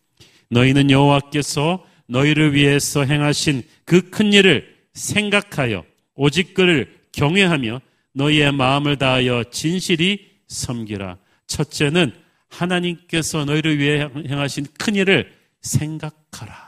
너희는 0.51 0.91
여호와께서 0.91 1.85
너희를 2.09 2.55
위해서 2.55 3.05
행하신 3.05 3.63
그 3.85 4.11
큰 4.11 4.33
일을 4.33 4.77
생각하여 4.95 5.85
오직 6.15 6.55
그를 6.55 6.97
경외하며 7.13 7.81
너희의 8.13 8.53
마음을 8.53 8.97
다하여 8.97 9.45
진실이 9.51 10.31
섬기라. 10.49 11.19
첫째는 11.47 12.15
하나님께서 12.49 13.45
너희를 13.45 13.79
위해 13.79 14.09
행하신 14.29 14.67
큰 14.79 14.95
일을 14.95 15.33
생각하라. 15.61 16.66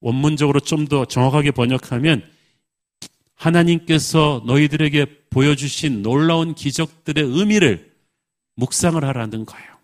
원문적으로 0.00 0.60
좀 0.60 0.86
더 0.86 1.04
정확하게 1.04 1.50
번역하면 1.50 2.22
하나님께서 3.34 4.42
너희들에게 4.46 5.26
보여주신 5.30 6.02
놀라운 6.02 6.54
기적들의 6.54 7.22
의미를 7.24 7.92
묵상을 8.54 9.02
하라는 9.04 9.44
거예요. 9.44 9.76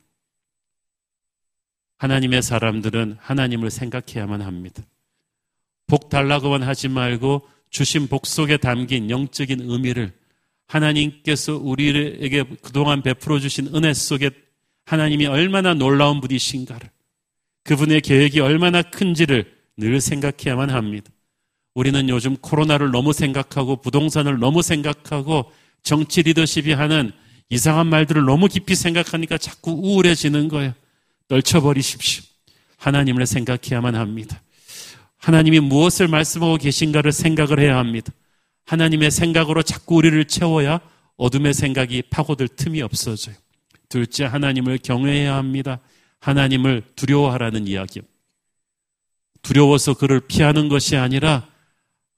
하나님의 1.98 2.42
사람들은 2.42 3.18
하나님을 3.20 3.70
생각해야만 3.70 4.42
합니다. 4.42 4.82
복 5.86 6.08
달라고만 6.08 6.62
하지 6.62 6.88
말고 6.88 7.46
주신 7.70 8.08
복 8.08 8.26
속에 8.26 8.56
담긴 8.56 9.10
영적인 9.10 9.60
의미를 9.60 10.12
하나님께서 10.66 11.56
우리에게 11.56 12.44
그동안 12.62 13.02
베풀어 13.02 13.38
주신 13.38 13.74
은혜 13.74 13.92
속에 13.92 14.30
하나님이 14.86 15.26
얼마나 15.26 15.74
놀라운 15.74 16.20
분이신가를 16.20 16.90
그분의 17.64 18.00
계획이 18.00 18.40
얼마나 18.40 18.82
큰지를 18.82 19.51
늘 19.76 20.00
생각해야만 20.00 20.70
합니다. 20.70 21.10
우리는 21.74 22.08
요즘 22.08 22.36
코로나를 22.36 22.90
너무 22.90 23.12
생각하고 23.12 23.76
부동산을 23.76 24.38
너무 24.38 24.62
생각하고 24.62 25.50
정치 25.82 26.22
리더십이 26.22 26.72
하는 26.72 27.12
이상한 27.48 27.86
말들을 27.86 28.24
너무 28.24 28.48
깊이 28.48 28.74
생각하니까 28.74 29.38
자꾸 29.38 29.72
우울해지는 29.72 30.48
거예요. 30.48 30.74
떨쳐버리십시오. 31.28 32.24
하나님을 32.76 33.26
생각해야만 33.26 33.94
합니다. 33.94 34.42
하나님이 35.16 35.60
무엇을 35.60 36.08
말씀하고 36.08 36.56
계신가를 36.56 37.12
생각을 37.12 37.60
해야 37.60 37.78
합니다. 37.78 38.12
하나님의 38.66 39.10
생각으로 39.10 39.62
자꾸 39.62 39.96
우리를 39.96 40.24
채워야 40.26 40.80
어둠의 41.16 41.54
생각이 41.54 42.02
파고들 42.10 42.48
틈이 42.48 42.82
없어져요. 42.82 43.36
둘째, 43.88 44.24
하나님을 44.24 44.78
경외해야 44.78 45.36
합니다. 45.36 45.78
하나님을 46.20 46.82
두려워하라는 46.96 47.68
이야기. 47.68 48.00
두려워서 49.42 49.94
그를 49.94 50.20
피하는 50.20 50.68
것이 50.68 50.96
아니라 50.96 51.48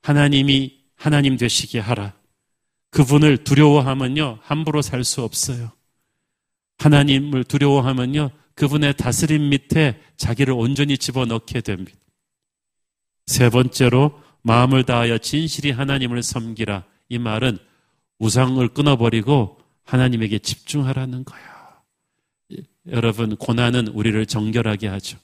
하나님이 0.02 0.84
하나님 0.94 1.36
되시게 1.36 1.78
하라. 1.78 2.14
그분을 2.90 3.44
두려워하면요, 3.44 4.38
함부로 4.42 4.80
살 4.82 5.02
수 5.04 5.22
없어요. 5.22 5.72
하나님을 6.78 7.44
두려워하면요, 7.44 8.30
그분의 8.54 8.96
다스림 8.96 9.48
밑에 9.48 10.00
자기를 10.16 10.54
온전히 10.54 10.96
집어넣게 10.96 11.60
됩니다. 11.60 11.98
세 13.26 13.50
번째로, 13.50 14.22
마음을 14.42 14.84
다하여 14.84 15.18
진실히 15.18 15.70
하나님을 15.70 16.22
섬기라. 16.22 16.84
이 17.08 17.18
말은 17.18 17.58
우상을 18.18 18.66
끊어버리고 18.68 19.58
하나님에게 19.84 20.38
집중하라는 20.38 21.24
거예요. 21.24 21.48
여러분, 22.88 23.34
고난은 23.36 23.88
우리를 23.88 24.24
정결하게 24.26 24.88
하죠. 24.88 25.18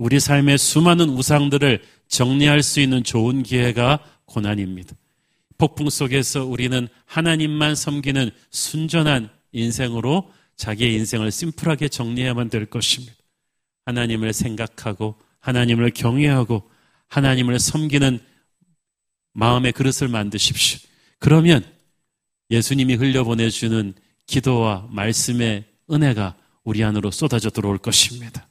우리 0.00 0.18
삶의 0.18 0.56
수많은 0.56 1.10
우상들을 1.10 1.82
정리할 2.08 2.62
수 2.62 2.80
있는 2.80 3.04
좋은 3.04 3.42
기회가 3.42 3.98
고난입니다. 4.24 4.96
폭풍 5.58 5.90
속에서 5.90 6.46
우리는 6.46 6.88
하나님만 7.04 7.74
섬기는 7.74 8.30
순전한 8.50 9.28
인생으로 9.52 10.32
자기의 10.56 10.94
인생을 10.94 11.30
심플하게 11.30 11.88
정리해야만 11.88 12.48
될 12.48 12.64
것입니다. 12.64 13.14
하나님을 13.84 14.32
생각하고 14.32 15.16
하나님을 15.40 15.90
경외하고 15.90 16.70
하나님을 17.08 17.58
섬기는 17.58 18.20
마음의 19.34 19.72
그릇을 19.72 20.08
만드십시오. 20.08 20.78
그러면 21.18 21.62
예수님이 22.50 22.94
흘려보내주는 22.94 23.92
기도와 24.26 24.88
말씀의 24.90 25.64
은혜가 25.90 26.36
우리 26.64 26.82
안으로 26.84 27.10
쏟아져 27.10 27.50
들어올 27.50 27.76
것입니다. 27.76 28.46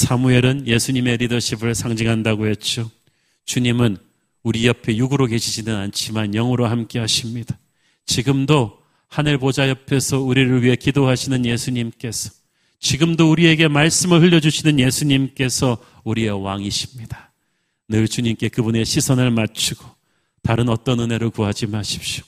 사무엘은 0.00 0.66
예수님의 0.66 1.18
리더십을 1.18 1.74
상징한다고 1.74 2.46
했죠. 2.46 2.90
주님은 3.44 3.98
우리 4.42 4.66
옆에 4.66 4.96
육으로 4.96 5.26
계시지는 5.26 5.76
않지만 5.76 6.30
영으로 6.30 6.66
함께 6.66 6.98
하십니다. 6.98 7.58
지금도 8.06 8.78
하늘 9.08 9.36
보좌 9.36 9.68
옆에서 9.68 10.20
우리를 10.20 10.62
위해 10.62 10.76
기도하시는 10.76 11.44
예수님께서 11.44 12.30
지금도 12.78 13.30
우리에게 13.30 13.68
말씀을 13.68 14.22
흘려주시는 14.22 14.80
예수님께서 14.80 15.76
우리의 16.04 16.30
왕이십니다. 16.42 17.32
늘 17.88 18.08
주님께 18.08 18.48
그분의 18.48 18.86
시선을 18.86 19.30
맞추고 19.30 19.84
다른 20.42 20.70
어떤 20.70 21.00
은혜를 21.00 21.28
구하지 21.28 21.66
마십시오. 21.66 22.24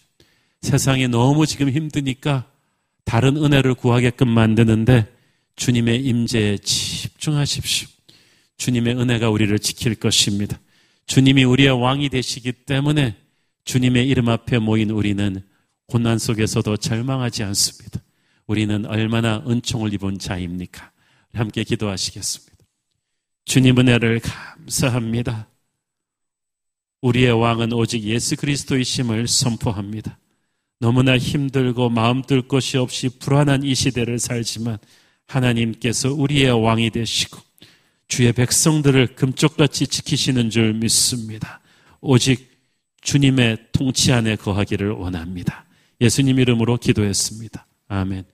세상이 0.61 1.09
너무 1.09 1.47
지금 1.47 1.71
힘드니까 1.71 2.45
다른 3.05 3.37
은혜를 3.37 3.75
구하게끔 3.75 4.29
만드는데 4.29 5.12
주님의 5.57 6.05
임재에 6.05 6.59
집중하십시오. 6.59 7.89
주님의 8.57 8.97
은혜가 8.97 9.31
우리를 9.31 9.59
지킬 9.59 9.95
것입니다. 9.95 10.61
주님이 11.07 11.45
우리의 11.45 11.71
왕이 11.71 12.09
되시기 12.09 12.53
때문에 12.53 13.17
주님의 13.65 14.09
이름 14.09 14.29
앞에 14.29 14.59
모인 14.59 14.91
우리는 14.91 15.43
고난 15.87 16.19
속에서도 16.19 16.77
절망하지 16.77 17.43
않습니다. 17.45 18.01
우리는 18.47 18.87
얼마나 18.87 19.43
은총을 19.47 19.93
입은 19.95 20.19
자입니까? 20.19 20.91
함께 21.35 21.65
기도하시겠습니다. 21.65 22.53
주님 23.45 23.79
은혜를 23.79 24.21
감사합니다. 24.21 25.49
우리의 27.01 27.33
왕은 27.33 27.73
오직 27.73 28.03
예수 28.05 28.37
그리스도이심을 28.37 29.27
선포합니다. 29.27 30.19
너무나 30.79 31.19
힘들고 31.19 31.91
마음 31.91 32.23
들 32.23 32.43
것이 32.43 32.77
없이 32.77 33.09
불안한 33.09 33.65
이 33.65 33.75
시대를 33.75 34.19
살지만 34.19 34.79
하나님께서 35.35 36.13
우리의 36.13 36.51
왕이 36.51 36.91
되시고 36.91 37.39
주의 38.09 38.33
백성들을 38.33 39.15
금쪽같이 39.15 39.87
지키시는 39.87 40.51
줄 40.51 40.75
믿습니다. 40.75 41.61
오직 42.01 42.51
주님의 43.01 43.59
통치 43.73 44.13
안에 44.13 44.37
거하기를 44.37 44.91
원합니다. 44.91 45.65
예수님 46.01 46.39
이름으로 46.39 46.77
기도했습니다. 46.77 47.67
아멘. 47.89 48.32